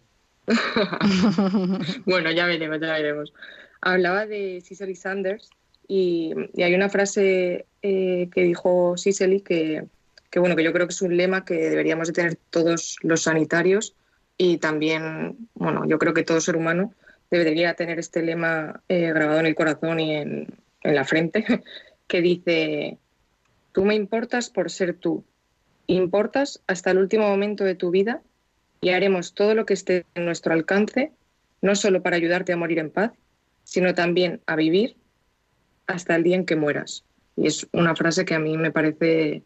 [2.07, 3.33] bueno, ya veremos, ya veremos.
[3.81, 5.51] Hablaba de Cicely Sanders
[5.89, 9.85] y, hay una frase eh, que dijo Cicely que,
[10.31, 13.23] que bueno, que yo creo que es un lema que deberíamos de tener todos los
[13.23, 13.95] sanitarios
[14.37, 16.95] y también, bueno, yo creo que todo ser humano
[17.31, 20.47] debería tener este lema eh, grabado en el corazón y en,
[20.83, 21.45] en la frente,
[22.07, 22.99] que dice,
[23.73, 25.25] tú me importas por ser tú,
[25.87, 28.23] importas hasta el último momento de tu vida
[28.81, 31.13] y haremos todo lo que esté en nuestro alcance,
[31.63, 33.13] no solo para ayudarte a morir en paz,
[33.65, 34.97] sino también a vivir
[35.87, 37.05] hasta el día en que mueras.
[37.37, 39.43] Y es una frase que a mí me parece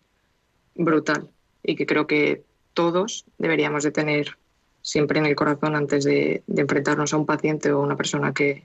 [0.75, 1.29] brutal
[1.63, 2.43] y que creo que
[2.75, 4.37] todos deberíamos de tener
[4.83, 8.65] siempre en el corazón antes de, enfrentarnos a un paciente o una persona que,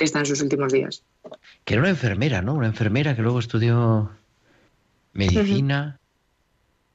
[0.00, 1.04] que, está en sus últimos días.
[1.64, 2.54] Que era una enfermera, ¿no?
[2.54, 4.10] Una enfermera que luego estudió
[5.12, 5.98] medicina.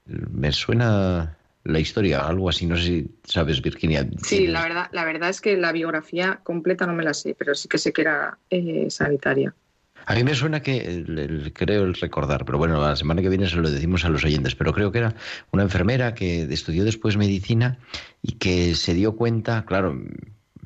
[0.06, 4.08] Me suena la historia, algo así, no sé si sabes, Virginia.
[4.24, 7.56] Sí, la verdad, la verdad es que la biografía completa no me la sé, pero
[7.56, 9.54] sí que sé que era eh, sanitaria.
[10.08, 13.56] A mí me suena que, creo el recordar, pero bueno, la semana que viene se
[13.56, 15.16] lo decimos a los oyentes, pero creo que era
[15.52, 17.80] una enfermera que estudió después medicina
[18.22, 20.00] y que se dio cuenta, claro,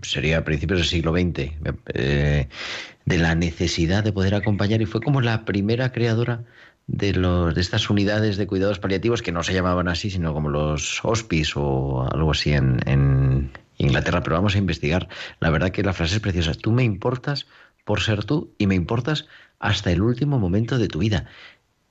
[0.02, 1.54] sería a principios del siglo XX,
[1.94, 2.48] eh,
[3.06, 6.44] de la necesidad de poder acompañar y fue como la primera creadora
[6.88, 10.50] de, los, de estas unidades de cuidados paliativos que no se llamaban así, sino como
[10.50, 15.08] los hospice o algo así en, en Inglaterra, pero vamos a investigar.
[15.40, 16.54] La verdad que la frase es preciosa.
[16.54, 17.48] Tú me importas
[17.86, 19.28] por ser tú y me importas
[19.60, 21.26] hasta el último momento de tu vida.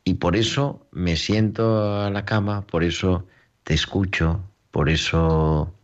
[0.04, 3.26] Y por eso me siento a la cama, por eso
[3.64, 5.74] te escucho, por eso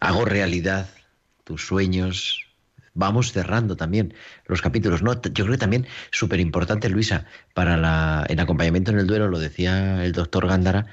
[0.00, 0.88] hago realidad
[1.44, 2.40] tus sueños.
[2.94, 4.14] Vamos cerrando también
[4.46, 5.02] los capítulos.
[5.02, 9.28] No, yo creo que también súper importante, Luisa, para la, el acompañamiento en el duelo,
[9.28, 10.86] lo decía el doctor Gándara,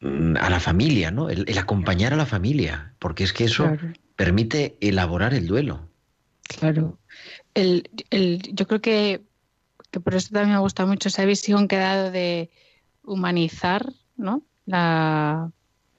[0.00, 1.30] mm, a la familia, ¿no?
[1.30, 3.76] El, acompañar a la familia, porque es que eso
[4.16, 5.88] permite elaborar el duelo.
[6.58, 6.98] Claro.
[7.54, 9.22] El, el, yo creo que,
[9.92, 12.50] que, por eso también me gusta mucho esa visión que ha dado de
[13.04, 14.42] humanizar ¿no?
[14.66, 15.52] la,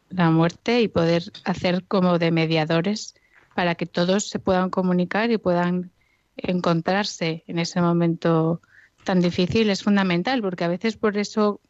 [0.09, 3.15] la muerte y poder hacer como de mediadores
[3.55, 5.91] para que todos se puedan comunicar y puedan
[6.37, 8.61] encontrarse en ese momento
[9.05, 11.61] tan difícil es fundamental, porque a veces por eso,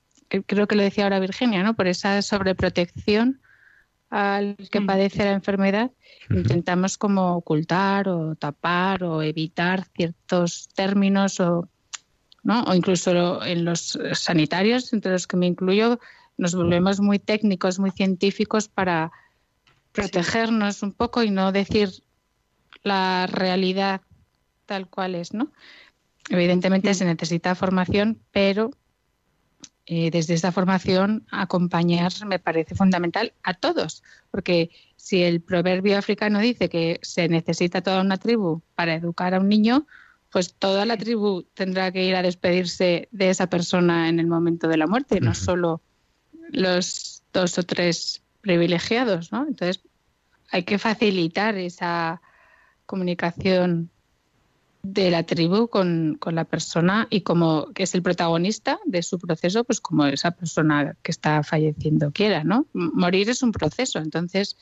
[0.47, 1.75] creo que lo decía ahora Virginia, ¿no?
[1.75, 3.41] por esa sobreprotección
[4.09, 4.85] al que mm.
[4.85, 5.91] padece la enfermedad,
[6.29, 11.67] intentamos como ocultar o tapar o evitar ciertos términos o,
[12.43, 12.63] ¿no?
[12.63, 15.99] o incluso en los sanitarios, entre los que me incluyo,
[16.37, 19.11] nos volvemos muy técnicos, muy científicos para
[19.91, 21.89] protegernos un poco y no decir
[22.83, 24.01] la realidad
[24.65, 25.51] tal cual es, ¿no?
[26.29, 28.71] Evidentemente se necesita formación, pero
[29.85, 36.39] eh, desde esta formación acompañar me parece fundamental a todos, porque si el proverbio africano
[36.39, 39.85] dice que se necesita toda una tribu para educar a un niño,
[40.31, 44.67] pues toda la tribu tendrá que ir a despedirse de esa persona en el momento
[44.67, 45.81] de la muerte, no solo
[46.51, 49.45] los dos o tres privilegiados, ¿no?
[49.47, 49.81] Entonces
[50.51, 52.21] hay que facilitar esa
[52.85, 53.89] comunicación
[54.83, 59.63] de la tribu con, la persona y como que es el protagonista de su proceso,
[59.63, 62.67] pues como esa persona que está falleciendo quiera, ¿no?
[62.73, 64.57] Morir es un proceso, entonces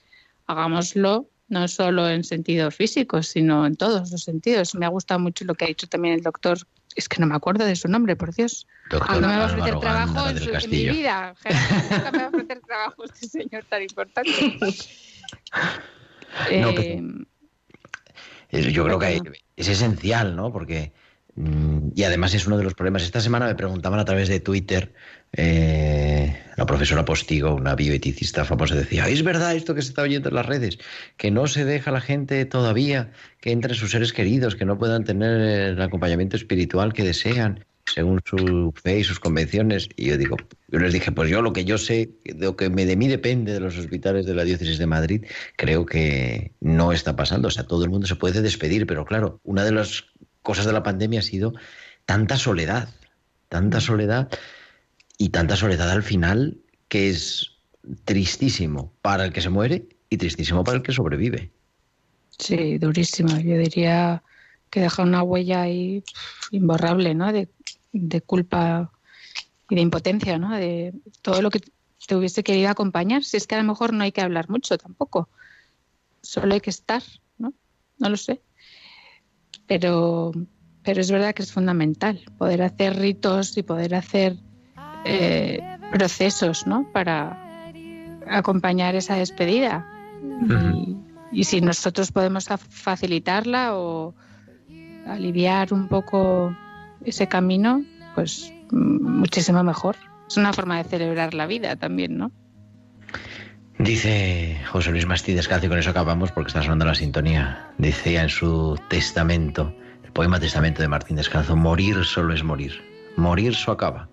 [0.47, 4.75] hagámoslo no solo en sentido físico, sino en todos los sentidos.
[4.75, 6.57] Me ha gustado mucho lo que ha dicho también el doctor,
[6.95, 8.67] es que no me acuerdo de su nombre, por Dios.
[8.89, 11.35] Doctor no me va a ofrecer trabajo en, mi vida.
[11.89, 14.31] nunca me va a ofrecer trabajo este señor tan importante.
[16.49, 17.01] eh,
[18.71, 19.21] yo creo que
[19.55, 20.51] es esencial, ¿no?
[20.51, 20.93] Porque,
[21.35, 23.03] y además es uno de los problemas.
[23.03, 24.93] Esta semana me preguntaban a través de Twitter,
[25.31, 30.29] eh, la profesora Postigo, una bioeticista famosa, decía, ¿es verdad esto que se está oyendo
[30.29, 30.77] en las redes?
[31.17, 33.11] Que no se deja a la gente todavía
[33.41, 38.21] que entre sus seres queridos, que no puedan tener el acompañamiento espiritual que desean según
[38.23, 39.89] su fe y sus convenciones.
[39.95, 42.85] Y yo digo, yo les dije, pues yo lo que yo sé, lo que me,
[42.85, 45.25] de mí depende de los hospitales de la diócesis de Madrid,
[45.57, 47.47] creo que no está pasando.
[47.47, 50.05] O sea, todo el mundo se puede despedir, pero claro, una de las
[50.43, 51.53] cosas de la pandemia ha sido
[52.05, 52.89] tanta soledad,
[53.49, 54.29] tanta soledad
[55.17, 57.51] y tanta soledad al final que es
[58.05, 61.51] tristísimo para el que se muere y tristísimo para el que sobrevive.
[62.37, 63.37] Sí, durísimo.
[63.39, 64.21] Yo diría
[64.69, 66.03] que deja una huella ahí
[66.51, 67.31] imborrable, ¿no?
[67.31, 67.49] De
[67.93, 68.91] de culpa
[69.69, 70.53] y de impotencia, ¿no?
[70.53, 71.61] De todo lo que
[72.05, 73.23] te hubiese querido acompañar.
[73.23, 75.29] Si es que a lo mejor no hay que hablar mucho tampoco,
[76.21, 77.01] solo hay que estar,
[77.37, 77.53] ¿no?
[77.99, 78.41] No lo sé.
[79.67, 80.31] Pero,
[80.83, 84.37] pero es verdad que es fundamental poder hacer ritos y poder hacer
[85.05, 85.61] eh,
[85.91, 86.87] procesos, ¿no?
[86.91, 87.71] Para
[88.27, 89.87] acompañar esa despedida.
[90.81, 90.97] y,
[91.31, 94.13] y si nosotros podemos facilitarla o
[95.07, 96.55] aliviar un poco
[97.05, 97.83] ese camino,
[98.15, 99.95] pues muchísimo mejor.
[100.27, 102.31] es una forma de celebrar la vida también, ¿no?
[103.83, 107.67] Dice José Luis Mastí Descalzo, y con eso acabamos porque está sonando la sintonía.
[107.77, 109.75] Decía en su testamento,
[110.05, 112.81] el poema Testamento de Martín Descalzo, morir solo es morir.
[113.17, 114.07] Morir so acaba.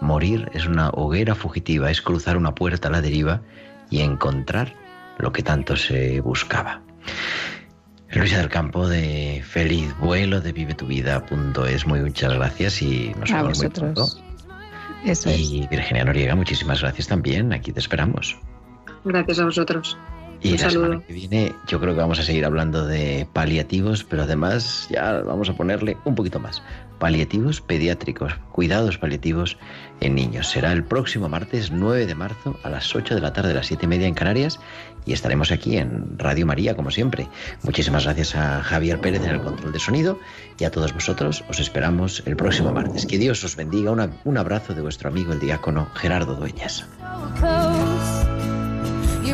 [0.00, 3.42] Morir es una hoguera fugitiva, es cruzar una puerta a la deriva
[3.90, 4.76] y encontrar
[5.18, 6.80] lo que tanto se buscaba.
[8.12, 13.32] Luisa del Campo de Feliz Vuelo de Vive tu Vida.es, muy muchas gracias y nos
[13.32, 14.06] vemos muy pronto.
[15.26, 17.52] y Virginia Noriega, muchísimas gracias también.
[17.52, 18.38] Aquí te esperamos.
[19.04, 19.96] Gracias a vosotros.
[20.42, 24.22] Y la semana que viene yo creo que vamos a seguir hablando de paliativos, pero
[24.22, 26.62] además ya vamos a ponerle un poquito más.
[26.98, 29.58] Paliativos pediátricos, cuidados paliativos
[30.00, 30.48] en niños.
[30.48, 33.66] Será el próximo martes 9 de marzo a las 8 de la tarde, a las
[33.66, 34.60] 7 y media en Canarias,
[35.06, 37.28] y estaremos aquí en Radio María, como siempre.
[37.62, 40.18] Muchísimas gracias a Javier Pérez en el control de sonido
[40.58, 43.06] y a todos vosotros os esperamos el próximo martes.
[43.06, 43.90] Que Dios os bendiga.
[44.24, 46.86] un abrazo de vuestro amigo el diácono Gerardo Dueñas.